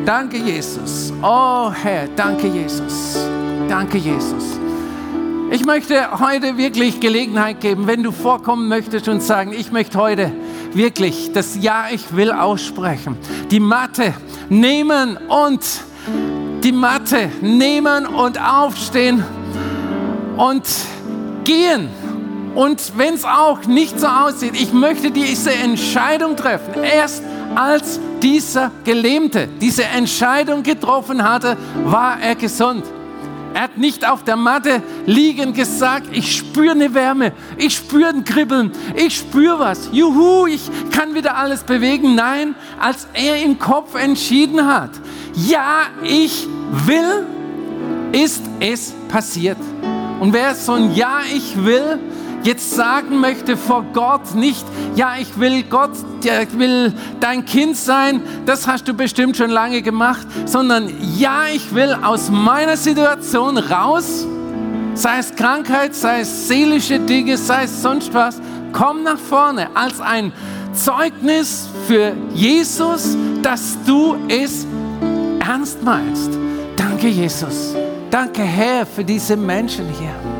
Danke, 0.04 0.36
Jesus. 0.36 1.12
Oh, 1.22 1.70
Herr, 1.70 2.08
danke, 2.16 2.48
Jesus. 2.48 3.24
Danke, 3.68 3.98
Jesus. 3.98 4.58
Ich 5.52 5.64
möchte 5.64 6.18
heute 6.18 6.56
wirklich 6.56 6.98
Gelegenheit 6.98 7.60
geben, 7.60 7.86
wenn 7.86 8.02
du 8.02 8.10
vorkommen 8.10 8.66
möchtest 8.66 9.06
und 9.06 9.22
sagen, 9.22 9.52
ich 9.52 9.70
möchte 9.70 9.96
heute 9.96 10.32
wirklich 10.72 11.30
das 11.32 11.56
Ja, 11.60 11.84
ich 11.92 12.16
will 12.16 12.32
aussprechen. 12.32 13.16
Die 13.52 13.60
Matte 13.60 14.12
nehmen 14.48 15.16
und 15.28 15.60
die 16.64 16.72
Matte 16.72 17.30
nehmen 17.40 18.06
und 18.06 18.40
aufstehen 18.40 19.22
und 20.36 20.64
gehen. 21.44 21.88
Und 22.54 22.96
wenn 22.96 23.14
es 23.14 23.24
auch 23.24 23.64
nicht 23.64 23.98
so 23.98 24.06
aussieht, 24.06 24.54
ich 24.54 24.72
möchte 24.72 25.10
diese 25.10 25.52
Entscheidung 25.52 26.36
treffen. 26.36 26.84
Erst 26.84 27.22
als 27.54 27.98
dieser 28.22 28.70
Gelähmte 28.84 29.48
diese 29.60 29.84
Entscheidung 29.84 30.62
getroffen 30.62 31.22
hatte, 31.22 31.56
war 31.84 32.20
er 32.20 32.34
gesund. 32.34 32.84
Er 33.54 33.62
hat 33.62 33.78
nicht 33.78 34.08
auf 34.08 34.24
der 34.24 34.34
Matte 34.34 34.82
liegen 35.06 35.52
gesagt, 35.52 36.08
ich 36.10 36.36
spüre 36.36 36.72
eine 36.72 36.92
Wärme, 36.92 37.32
ich 37.56 37.76
spüre 37.76 38.08
ein 38.08 38.24
Kribbeln, 38.24 38.72
ich 38.96 39.16
spüre 39.16 39.60
was. 39.60 39.90
Juhu, 39.92 40.46
ich 40.48 40.62
kann 40.90 41.14
wieder 41.14 41.36
alles 41.36 41.62
bewegen. 41.62 42.16
Nein, 42.16 42.56
als 42.80 43.06
er 43.14 43.40
im 43.40 43.58
Kopf 43.58 43.94
entschieden 43.94 44.66
hat, 44.66 44.90
ja, 45.34 45.82
ich 46.02 46.48
will, 46.84 47.26
ist 48.10 48.42
es 48.58 48.92
passiert. 49.08 49.58
Und 50.18 50.32
wer 50.32 50.54
so 50.56 50.72
ein 50.72 50.92
Ja, 50.94 51.20
ich 51.32 51.56
will 51.64 52.00
jetzt 52.44 52.72
sagen 52.72 53.20
möchte 53.20 53.56
vor 53.56 53.84
Gott, 53.92 54.34
nicht, 54.34 54.64
ja, 54.94 55.14
ich 55.18 55.38
will 55.38 55.64
Gott, 55.64 55.92
ich 56.22 56.58
will 56.58 56.92
dein 57.20 57.44
Kind 57.44 57.76
sein, 57.76 58.22
das 58.46 58.66
hast 58.66 58.86
du 58.86 58.94
bestimmt 58.94 59.36
schon 59.36 59.50
lange 59.50 59.82
gemacht, 59.82 60.26
sondern 60.44 60.90
ja, 61.16 61.44
ich 61.52 61.74
will 61.74 61.96
aus 62.02 62.30
meiner 62.30 62.76
Situation 62.76 63.58
raus, 63.58 64.26
sei 64.94 65.18
es 65.18 65.34
Krankheit, 65.34 65.94
sei 65.94 66.20
es 66.20 66.48
seelische 66.48 67.00
Dinge, 67.00 67.36
sei 67.36 67.64
es 67.64 67.82
sonst 67.82 68.12
was, 68.12 68.40
komm 68.72 69.02
nach 69.02 69.18
vorne 69.18 69.68
als 69.74 70.00
ein 70.00 70.32
Zeugnis 70.74 71.68
für 71.86 72.12
Jesus, 72.34 73.16
dass 73.42 73.78
du 73.86 74.16
es 74.28 74.66
ernst 75.40 75.82
meinst. 75.82 76.30
Danke, 76.76 77.08
Jesus. 77.08 77.74
Danke, 78.10 78.42
Herr, 78.42 78.84
für 78.86 79.04
diese 79.04 79.36
Menschen 79.36 79.86
hier 79.88 80.33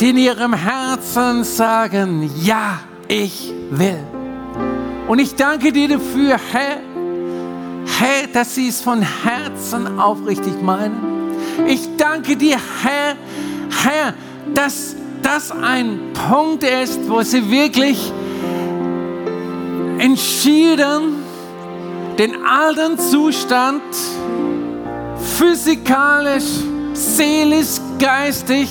die 0.00 0.10
in 0.10 0.16
ihrem 0.16 0.54
Herzen 0.54 1.42
sagen, 1.42 2.30
ja, 2.42 2.80
ich 3.08 3.52
will. 3.70 3.98
Und 5.08 5.18
ich 5.18 5.34
danke 5.34 5.72
dir 5.72 5.88
dafür, 5.88 6.38
Herr, 6.52 6.80
Herr, 7.98 8.28
dass 8.32 8.54
sie 8.54 8.68
es 8.68 8.80
von 8.80 9.02
Herzen 9.02 9.98
aufrichtig 9.98 10.62
meinen. 10.62 11.34
Ich 11.66 11.96
danke 11.96 12.36
dir, 12.36 12.58
Herr, 12.82 13.16
Herr, 13.82 14.14
dass 14.54 14.94
das 15.22 15.50
ein 15.50 16.12
Punkt 16.30 16.62
ist, 16.62 17.08
wo 17.08 17.22
sie 17.22 17.50
wirklich 17.50 18.12
entschieden 19.98 21.16
den 22.18 22.44
alten 22.44 22.98
Zustand 22.98 23.82
physikalisch, 25.38 26.62
seelisch, 26.92 27.80
geistig 27.98 28.68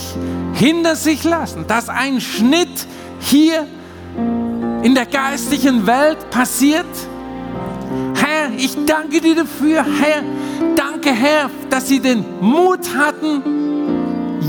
hinter 0.57 0.95
sich 0.95 1.23
lassen, 1.23 1.65
dass 1.67 1.87
ein 1.87 2.19
Schnitt 2.19 2.87
hier 3.19 3.67
in 4.81 4.95
der 4.95 5.05
geistlichen 5.05 5.85
Welt 5.85 6.29
passiert. 6.29 6.85
Herr, 8.15 8.51
ich 8.57 8.75
danke 8.85 9.21
dir 9.21 9.35
dafür, 9.35 9.83
Herr. 9.83 10.23
Danke, 10.75 11.11
Herr, 11.11 11.49
dass 11.69 11.87
sie 11.87 11.99
den 11.99 12.25
Mut 12.41 12.95
hatten, 12.95 13.41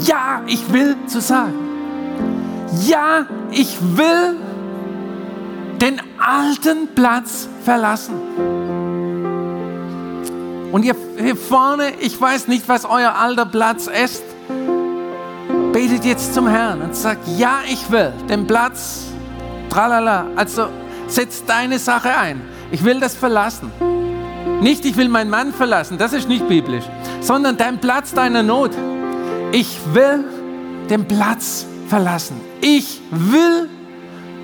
ja, 0.05 0.43
ich 0.47 0.73
will 0.73 0.97
zu 1.07 1.21
sagen. 1.21 1.55
Ja, 2.87 3.27
ich 3.51 3.77
will 3.81 4.37
den 5.81 6.01
alten 6.19 6.89
Platz 6.95 7.49
verlassen. 7.65 8.15
Und 10.73 10.83
hier, 10.83 10.97
hier 11.19 11.37
vorne, 11.37 11.93
ich 12.01 12.19
weiß 12.21 12.49
nicht, 12.49 12.69
was 12.69 12.85
euer 12.85 13.15
alter 13.15 13.47
Platz 13.47 13.87
ist 13.87 14.23
betet 15.73 16.05
jetzt 16.05 16.35
zum 16.35 16.49
Herrn 16.49 16.83
und 16.83 16.97
sagt, 16.97 17.27
ja, 17.37 17.61
ich 17.71 17.91
will 17.91 18.13
den 18.29 18.47
Platz, 18.47 19.07
tralala, 19.71 20.27
also 20.37 20.69
setz 21.07 21.45
deine 21.45 21.79
Sache 21.79 22.17
ein. 22.17 22.41
Ich 22.71 22.85
will 22.85 23.01
das 23.01 23.15
verlassen. 23.15 23.71
Nicht, 24.61 24.85
ich 24.85 24.97
will 24.97 25.09
meinen 25.09 25.31
Mann 25.31 25.53
verlassen, 25.53 25.99
das 25.99 26.13
ist 26.13 26.29
nicht 26.29 26.49
biblisch, 26.49 26.85
sondern 27.21 27.57
dein 27.57 27.79
Platz 27.79 28.13
deiner 28.13 28.43
Not. 28.43 28.73
Ich 29.53 29.79
will 29.93 30.25
den 30.91 31.07
Platz 31.07 31.67
verlassen. 31.89 32.41
Ich 32.61 33.01
will, 33.11 33.69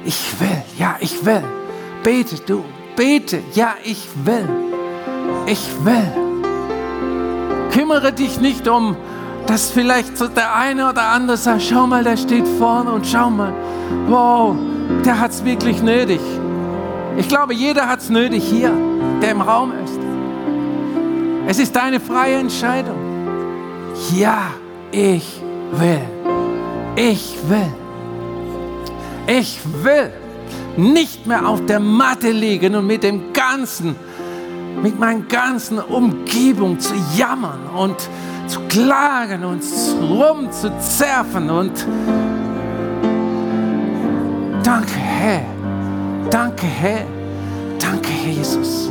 ich 0.05 0.41
will, 0.41 0.63
ja, 0.79 0.97
ich 1.01 1.25
will. 1.25 1.43
Bete 2.03 2.37
du, 2.47 2.65
bete, 2.97 3.41
ja, 3.55 3.75
ich 3.83 4.07
will. 4.25 4.49
Ich 5.47 5.69
will. 5.85 6.13
Kümmere 7.73 8.13
dich 8.13 8.41
nicht 8.41 8.69
um, 8.69 8.97
dass 9.47 9.71
vielleicht 9.71 10.17
so 10.17 10.29
der 10.29 10.55
eine 10.55 10.89
oder 10.89 11.03
andere 11.09 11.37
sagt, 11.37 11.63
schau 11.63 11.87
mal, 11.87 12.03
der 12.03 12.17
steht 12.17 12.47
vorne 12.59 12.93
und 12.93 13.07
schau 13.07 13.31
mal, 13.31 13.53
wow, 14.09 14.57
der 15.05 15.19
hat 15.19 15.33
es 15.33 15.45
wirklich 15.45 15.83
nötig. 15.83 16.21
Ich 17.17 17.29
glaube, 17.29 17.55
jeder 17.55 17.89
hat 17.89 18.01
es 18.01 18.11
nötig 18.11 18.43
hier, 18.45 18.73
der 19.23 19.31
im 19.31 19.41
Raum 19.41 19.73
ist. 19.85 19.99
Es 21.47 21.59
ist 21.59 21.77
deine 21.77 22.01
freie 22.01 22.37
Entscheidung. 22.37 22.97
Ja, 24.15 24.51
ich 24.91 25.41
will. 25.73 26.01
Ich 26.97 27.37
will. 27.49 27.73
Ich 29.27 29.61
will 29.83 30.13
nicht 30.77 31.27
mehr 31.27 31.47
auf 31.47 31.65
der 31.67 31.81
Matte 31.81 32.31
liegen 32.31 32.75
und 32.75 32.87
mit 32.87 33.03
dem 33.03 33.33
ganzen, 33.33 33.95
mit 34.83 34.99
meiner 34.99 35.21
ganzen 35.21 35.79
Umgebung 35.79 36.81
zu 36.81 36.95
jammern 37.17 37.61
und 37.77 37.97
zu 38.47 38.61
klagen 38.69 39.45
und 39.45 39.63
rumzuzerfen 40.01 41.51
und 41.51 41.87
danke 44.63 44.99
Herr, 44.99 45.45
danke 46.31 46.67
Herr, 46.67 47.07
danke 47.79 48.11
Jesus, 48.27 48.91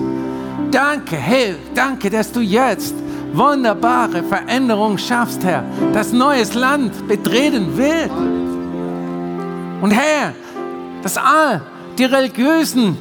danke 0.72 1.16
Herr, 1.16 1.56
danke, 1.74 2.10
dass 2.10 2.32
du 2.32 2.40
jetzt 2.40 2.96
wunderbare 3.34 4.24
Veränderungen 4.24 4.98
schaffst, 4.98 5.44
Herr, 5.44 5.64
das 5.94 6.14
neues 6.14 6.54
Land 6.54 7.08
betreten 7.08 7.78
will. 7.78 8.10
Und 9.82 9.92
Herr, 9.92 10.34
dass 11.02 11.18
all 11.18 11.62
die 11.98 12.06
religiösen 12.06 12.98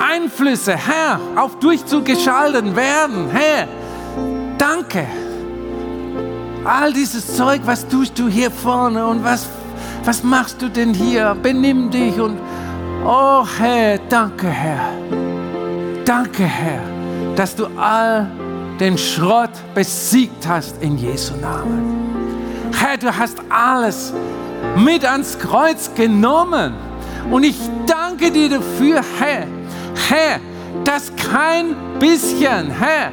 Einflüsse, 0.00 0.76
Herr, 0.76 1.20
auf 1.36 1.58
Durchzug 1.58 2.04
geschaltet 2.04 2.74
werden. 2.74 3.28
Herr, 3.30 3.68
danke. 4.56 5.06
All 6.64 6.92
dieses 6.92 7.36
Zeug, 7.36 7.60
was 7.64 7.86
tust 7.86 8.18
du 8.18 8.28
hier 8.28 8.50
vorne 8.50 9.06
und 9.06 9.24
was, 9.24 9.46
was 10.04 10.22
machst 10.22 10.60
du 10.60 10.68
denn 10.68 10.92
hier? 10.92 11.36
Benimm 11.42 11.90
dich 11.90 12.18
und, 12.20 12.38
oh 13.04 13.46
Herr, 13.58 13.98
danke 14.08 14.48
Herr. 14.48 14.90
Danke 16.04 16.44
Herr, 16.44 16.82
dass 17.36 17.54
du 17.54 17.66
all 17.76 18.30
den 18.80 18.96
Schrott 18.96 19.50
besiegt 19.74 20.46
hast 20.46 20.82
in 20.82 20.96
Jesu 20.98 21.34
Namen. 21.36 21.98
Herr, 22.72 22.96
du 22.96 23.16
hast 23.16 23.38
alles 23.48 24.12
mit 24.76 25.04
ans 25.04 25.38
Kreuz 25.38 25.90
genommen. 25.94 26.74
Und 27.30 27.42
ich 27.42 27.58
danke 27.86 28.30
dir 28.30 28.48
dafür, 28.48 29.00
Herr, 29.18 29.46
Herr, 30.08 30.40
dass 30.84 31.12
kein 31.16 31.76
bisschen, 31.98 32.70
Herr, 32.70 33.10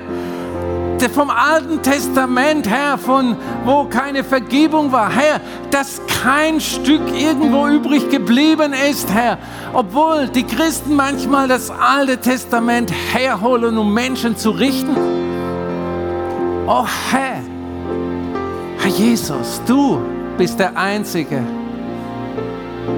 vom 1.09 1.29
Alten 1.29 1.81
Testament, 1.81 2.69
Herr, 2.69 2.97
von 2.97 3.35
wo 3.63 3.85
keine 3.85 4.23
Vergebung 4.23 4.91
war, 4.91 5.09
Herr, 5.11 5.39
dass 5.71 6.01
kein 6.23 6.59
Stück 6.59 7.01
irgendwo 7.17 7.67
übrig 7.67 8.09
geblieben 8.09 8.73
ist, 8.89 9.11
Herr, 9.11 9.37
obwohl 9.73 10.27
die 10.27 10.43
Christen 10.43 10.95
manchmal 10.95 11.47
das 11.47 11.69
Alte 11.69 12.17
Testament 12.17 12.91
herholen, 13.13 13.77
um 13.77 13.93
Menschen 13.93 14.35
zu 14.37 14.51
richten. 14.51 14.95
Oh 16.67 16.85
Herr, 17.11 17.41
Herr 18.79 18.91
Jesus, 18.91 19.61
du 19.65 20.01
bist 20.37 20.59
der 20.59 20.75
Einzige, 20.77 21.43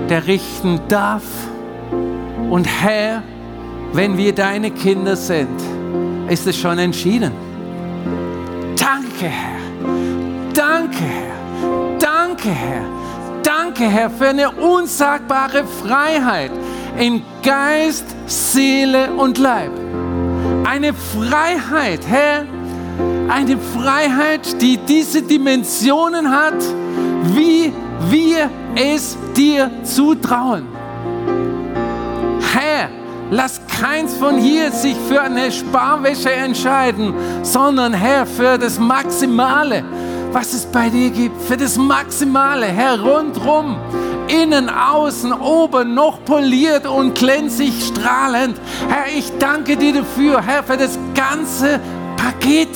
der 0.09 0.25
richten 0.27 0.79
darf. 0.87 1.23
Und 2.49 2.65
Herr, 2.65 3.23
wenn 3.93 4.17
wir 4.17 4.33
deine 4.33 4.71
Kinder 4.71 5.15
sind, 5.15 5.59
ist 6.29 6.47
es 6.47 6.57
schon 6.57 6.77
entschieden. 6.79 7.46
Danke, 9.20 9.34
Herr. 9.34 9.59
Danke, 10.53 11.03
Herr. 11.03 11.97
Danke, 11.97 12.49
Herr. 12.49 12.84
Danke, 13.41 13.84
Herr, 13.89 14.09
für 14.11 14.28
eine 14.28 14.51
unsagbare 14.51 15.65
Freiheit 15.65 16.51
in 16.99 17.24
Geist, 17.41 18.05
Seele 18.28 19.11
und 19.13 19.39
Leib. 19.39 19.72
Eine 20.65 20.93
Freiheit, 20.93 22.01
Herr, 22.07 22.45
eine 23.28 23.57
Freiheit, 23.57 24.61
die 24.61 24.78
diese 24.78 25.24
Dimensionen 25.24 26.30
hat, 26.30 26.61
wie 27.34 27.74
wir 28.11 28.51
es 28.76 29.18
dir 29.36 29.72
zutrauen. 29.82 30.68
Herr, 32.53 32.89
lass 33.32 33.65
keins 33.80 34.15
von 34.15 34.38
hier 34.38 34.71
sich 34.71 34.95
für 35.07 35.21
eine 35.21 35.51
Sparwäsche 35.51 36.32
entscheiden, 36.32 37.13
sondern 37.43 37.93
Herr, 37.93 38.25
für 38.25 38.57
das 38.57 38.80
Maximale, 38.80 39.84
was 40.32 40.53
es 40.53 40.65
bei 40.65 40.89
dir 40.89 41.09
gibt, 41.09 41.41
für 41.41 41.57
das 41.57 41.78
Maximale, 41.78 42.65
Herr, 42.65 42.99
rundrum, 42.99 43.78
innen, 44.28 44.69
außen, 44.69 45.32
oben, 45.34 45.93
noch 45.93 46.23
poliert 46.25 46.86
und 46.86 47.15
glänzig 47.15 47.73
strahlend. 47.86 48.59
Herr, 48.89 49.15
ich 49.15 49.32
danke 49.38 49.78
dir 49.78 49.93
dafür, 49.93 50.41
Herr, 50.41 50.63
für 50.63 50.78
das 50.78 50.97
ganze 51.13 51.80
Paket. 52.17 52.69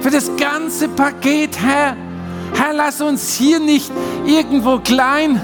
Für 0.00 0.10
das 0.10 0.30
ganze 0.36 0.88
Paket, 0.88 1.58
Herr. 1.60 1.96
Herr, 2.54 2.72
lass 2.72 3.00
uns 3.00 3.34
hier 3.34 3.60
nicht 3.60 3.92
irgendwo 4.26 4.78
klein 4.78 5.40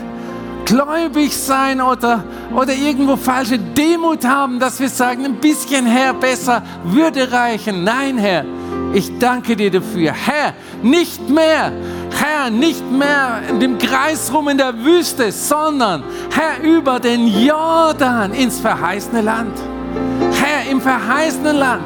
gläubig 0.67 1.35
sein 1.35 1.81
oder, 1.81 2.23
oder 2.55 2.75
irgendwo 2.75 3.17
falsche 3.17 3.59
Demut 3.59 4.25
haben, 4.25 4.59
dass 4.59 4.79
wir 4.79 4.91
sagen, 4.91 5.25
ein 5.25 5.37
bisschen 5.37 5.87
Herr 5.87 6.12
besser 6.12 6.62
würde 6.85 7.33
reichen. 7.33 7.85
Nein, 7.85 8.19
Herr, 8.19 8.45
ich 8.93 9.17
danke 9.19 9.57
dir 9.57 9.71
dafür. 9.71 10.12
Herr, 10.12 10.53
nicht 10.83 11.31
mehr, 11.31 11.73
Herr, 12.19 12.51
nicht 12.51 12.85
mehr 12.91 13.43
in 13.49 13.61
dem 13.61 13.79
Kreis 13.79 14.31
rum 14.35 14.49
in 14.49 14.59
der 14.59 14.85
Wüste, 14.85 15.33
sondern 15.33 16.03
Herr, 16.31 16.62
über 16.62 17.01
den 17.01 17.29
Jordan 17.29 18.35
ins 18.35 18.61
verheißene 18.61 19.23
Land. 19.23 19.57
Herr, 20.33 20.71
im 20.71 20.81
verheißenen 20.81 21.57
Land 21.57 21.85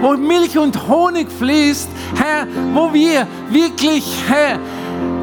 wo 0.00 0.16
Milch 0.16 0.56
und 0.56 0.88
Honig 0.88 1.28
fließt, 1.30 1.88
Herr, 2.14 2.46
wo 2.72 2.92
wir 2.92 3.26
wirklich, 3.50 4.04
Herr, 4.28 4.58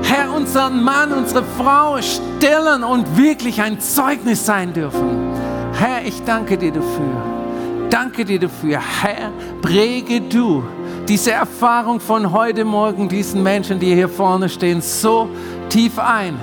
Herr, 0.10 0.34
unseren 0.34 0.82
Mann, 0.84 1.12
unsere 1.12 1.44
Frau 1.58 1.98
stellen 2.02 2.86
und 2.86 3.18
wirklich 3.18 3.62
ein 3.62 3.78
Zeugnis 3.82 4.46
sein 4.46 4.72
dürfen. 4.72 5.34
Herr, 5.74 6.06
ich 6.06 6.24
danke 6.24 6.58
dir 6.58 6.72
dafür. 6.72 7.90
Danke 7.90 8.24
dir 8.24 8.40
dafür. 8.40 8.80
Herr, 9.02 9.32
präge 9.62 10.22
du 10.22 10.64
diese 11.10 11.34
Erfahrung 11.34 12.00
von 12.00 12.32
heute 12.32 12.64
Morgen 12.64 13.10
diesen 13.10 13.44
Menschen, 13.44 13.82
die 13.82 13.94
hier 13.94 14.08
vorne 14.08 14.48
stehen, 14.48 14.82
so 14.82 15.28
tief 15.68 16.00
ein, 16.00 16.40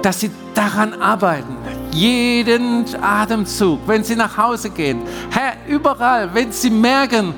dass 0.00 0.20
sie 0.20 0.30
daran 0.54 0.94
arbeiten, 0.94 1.56
jeden 1.90 2.84
Atemzug, 3.02 3.80
wenn 3.86 4.04
sie 4.04 4.14
nach 4.14 4.36
Hause 4.36 4.70
gehen. 4.70 5.00
Herr, 5.30 5.54
überall, 5.66 6.32
wenn 6.32 6.52
sie 6.52 6.70
merken, 6.70 7.34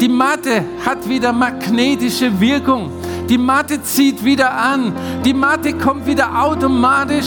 die 0.00 0.08
Matte 0.08 0.64
hat 0.86 1.06
wieder 1.06 1.30
magnetische 1.30 2.40
Wirkung. 2.40 2.90
Die 3.28 3.38
Matte 3.38 3.82
zieht 3.82 4.24
wieder 4.24 4.52
an. 4.52 4.92
Die 5.24 5.34
Matte 5.34 5.74
kommt 5.74 6.06
wieder 6.06 6.42
automatisch, 6.42 7.26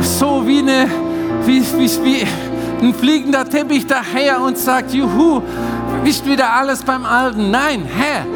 so 0.00 0.46
wie, 0.46 0.60
eine, 0.60 0.88
wie, 1.44 1.60
wie, 1.60 2.04
wie 2.04 2.26
ein 2.82 2.94
fliegender 2.94 3.48
Teppich 3.48 3.86
daher 3.86 4.40
und 4.40 4.56
sagt, 4.56 4.92
juhu, 4.92 5.42
ist 6.04 6.26
wieder 6.26 6.52
alles 6.52 6.82
beim 6.82 7.04
Alten. 7.04 7.50
Nein, 7.50 7.82
Herr, 7.84 8.26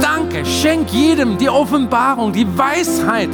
danke, 0.00 0.44
schenk 0.44 0.90
jedem 0.90 1.36
die 1.36 1.48
Offenbarung, 1.48 2.32
die 2.32 2.46
Weisheit, 2.56 3.30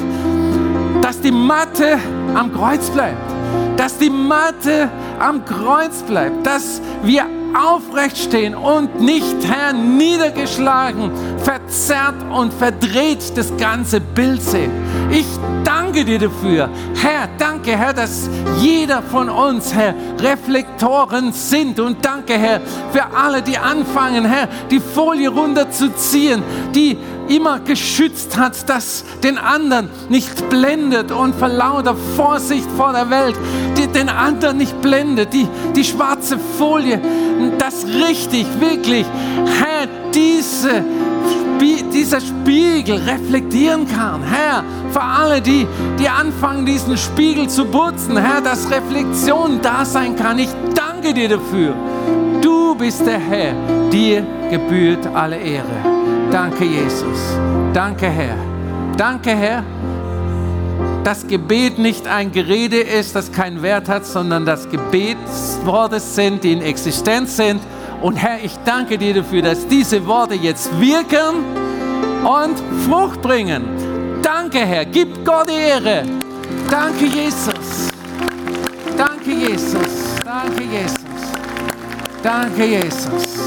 dass 1.00 1.20
die 1.20 1.32
Matte 1.32 1.98
am 2.34 2.52
Kreuz 2.52 2.90
bleibt 2.90 3.34
dass 3.76 3.98
die 3.98 4.10
Matte 4.10 4.88
am 5.18 5.44
Kreuz 5.44 6.02
bleibt, 6.02 6.46
dass 6.46 6.80
wir 7.02 7.26
aufrecht 7.54 8.18
stehen 8.18 8.54
und 8.54 9.00
nicht, 9.00 9.36
Herr, 9.46 9.72
niedergeschlagen, 9.72 11.10
verzerrt 11.44 12.16
und 12.32 12.52
verdreht 12.52 13.36
das 13.36 13.54
ganze 13.56 14.00
Bild 14.00 14.42
sehen. 14.42 14.72
Ich 15.10 15.26
danke 15.62 16.04
dir 16.04 16.18
dafür. 16.18 16.68
Herr, 17.00 17.28
danke, 17.38 17.76
Herr, 17.76 17.92
dass 17.92 18.28
jeder 18.60 19.02
von 19.02 19.28
uns, 19.28 19.72
Herr, 19.74 19.94
Reflektoren 20.18 21.32
sind. 21.32 21.78
Und 21.78 22.04
danke, 22.04 22.34
Herr, 22.34 22.60
für 22.92 23.04
alle, 23.14 23.42
die 23.42 23.58
anfangen, 23.58 24.24
Herr, 24.24 24.48
die 24.70 24.80
Folie 24.80 25.28
runterzuziehen, 25.28 26.42
die 26.74 26.96
immer 27.28 27.60
geschützt 27.60 28.36
hat, 28.36 28.68
dass 28.68 29.04
den 29.22 29.38
anderen 29.38 29.88
nicht 30.08 30.48
blendet 30.50 31.10
und 31.10 31.34
vor 31.34 31.48
lauter 31.48 31.96
Vorsicht 32.16 32.68
vor 32.76 32.92
der 32.92 33.08
Welt 33.08 33.36
die 33.76 33.86
den 33.86 34.08
anderen 34.08 34.56
nicht 34.58 34.80
blendet, 34.80 35.32
die, 35.32 35.48
die 35.74 35.84
schwarze 35.84 36.38
Folie, 36.58 37.00
das 37.58 37.86
richtig, 37.86 38.46
wirklich, 38.60 39.06
Herr, 39.60 39.88
diese, 40.14 40.84
dieser 42.04 42.20
Spiegel 42.20 42.96
reflektieren 42.96 43.86
kann. 43.86 44.22
Herr, 44.22 44.64
für 44.92 45.02
alle, 45.02 45.40
die, 45.40 45.66
die 45.98 46.08
anfangen, 46.08 46.66
diesen 46.66 46.96
Spiegel 46.96 47.48
zu 47.48 47.64
putzen, 47.64 48.16
Herr, 48.16 48.40
dass 48.40 48.70
Reflexion 48.70 49.60
da 49.62 49.84
sein 49.84 50.16
kann. 50.16 50.38
Ich 50.38 50.50
danke 50.74 51.14
dir 51.14 51.28
dafür. 51.28 51.74
Du 52.40 52.74
bist 52.74 53.06
der 53.06 53.18
Herr, 53.18 53.54
dir 53.90 54.24
gebührt 54.50 55.06
alle 55.14 55.36
Ehre. 55.36 55.64
Danke, 56.30 56.64
Jesus. 56.64 57.18
Danke, 57.72 58.06
Herr. 58.06 58.36
Danke, 58.96 59.30
Herr, 59.30 59.64
dass 61.04 61.26
Gebet 61.26 61.78
nicht 61.78 62.06
ein 62.06 62.32
Gerede 62.32 62.80
ist, 62.80 63.14
das 63.14 63.32
keinen 63.32 63.62
Wert 63.62 63.88
hat, 63.88 64.06
sondern 64.06 64.44
dass 64.44 64.68
Gebetsworte 64.68 66.00
sind, 66.00 66.44
die 66.44 66.52
in 66.52 66.62
Existenz 66.62 67.36
sind. 67.36 67.60
Und 68.04 68.16
Herr, 68.16 68.44
ich 68.44 68.52
danke 68.66 68.98
dir 68.98 69.14
dafür, 69.14 69.40
dass 69.40 69.66
diese 69.66 70.06
Worte 70.06 70.34
jetzt 70.34 70.78
wirken 70.78 71.42
und 72.22 72.54
Frucht 72.86 73.22
bringen. 73.22 73.64
Danke, 74.20 74.58
Herr. 74.58 74.84
Gib 74.84 75.24
Gott 75.24 75.48
die 75.48 75.54
Ehre. 75.54 76.02
Danke, 76.68 77.06
Jesus. 77.06 77.88
Danke, 78.94 79.30
Jesus. 79.30 80.20
Danke, 80.22 80.64
Jesus. 80.64 80.98
Danke, 82.22 82.66
Jesus. 82.66 83.38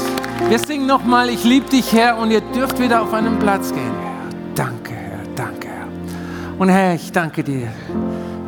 Wir 0.48 0.58
singen 0.58 0.86
nochmal, 0.88 1.30
ich 1.30 1.44
liebe 1.44 1.70
dich, 1.70 1.92
Herr, 1.92 2.18
und 2.18 2.32
ihr 2.32 2.40
dürft 2.40 2.80
wieder 2.80 3.02
auf 3.02 3.14
einen 3.14 3.38
Platz 3.38 3.72
gehen. 3.72 3.94
Danke, 4.56 4.92
Herr. 4.92 5.20
Danke, 5.36 5.68
Herr. 5.68 5.86
Und 6.58 6.68
Herr, 6.68 6.96
ich 6.96 7.12
danke 7.12 7.44
dir, 7.44 7.68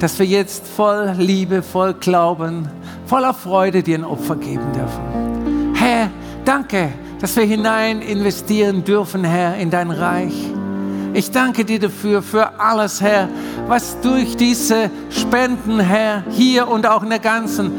dass 0.00 0.18
wir 0.18 0.26
jetzt 0.26 0.66
voll 0.66 1.14
Liebe, 1.18 1.62
voll 1.62 1.94
Glauben, 1.94 2.68
voller 3.06 3.32
Freude 3.32 3.84
dir 3.84 3.98
ein 3.98 4.04
Opfer 4.04 4.34
geben 4.34 4.72
dürfen. 4.72 5.19
Herr, 5.90 6.08
danke, 6.44 6.92
dass 7.20 7.34
wir 7.34 7.42
hinein 7.42 8.00
investieren 8.00 8.84
dürfen, 8.84 9.24
Herr, 9.24 9.56
in 9.56 9.70
dein 9.70 9.90
Reich. 9.90 10.34
Ich 11.14 11.32
danke 11.32 11.64
dir 11.64 11.80
dafür, 11.80 12.22
für 12.22 12.60
alles, 12.60 13.00
Herr, 13.00 13.28
was 13.66 14.00
durch 14.00 14.36
diese 14.36 14.88
Spenden, 15.10 15.80
Herr, 15.80 16.22
hier 16.30 16.68
und 16.68 16.86
auch 16.86 17.02
in 17.02 17.10
der 17.10 17.18
ganzen 17.18 17.72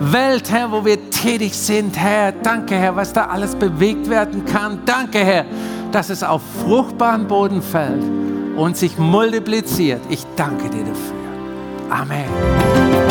Welt, 0.00 0.50
Herr, 0.50 0.72
wo 0.72 0.82
wir 0.82 1.10
tätig 1.10 1.52
sind, 1.58 1.94
Herr. 1.98 2.32
Danke, 2.32 2.74
Herr, 2.74 2.96
was 2.96 3.12
da 3.12 3.26
alles 3.26 3.54
bewegt 3.54 4.08
werden 4.08 4.46
kann. 4.46 4.80
Danke, 4.86 5.18
Herr, 5.18 5.44
dass 5.92 6.08
es 6.08 6.22
auf 6.22 6.40
fruchtbaren 6.64 7.28
Boden 7.28 7.60
fällt 7.60 8.02
und 8.56 8.78
sich 8.78 8.96
multipliziert. 8.96 10.00
Ich 10.08 10.24
danke 10.36 10.70
dir 10.70 10.84
dafür. 10.84 11.90
Amen. 11.90 13.07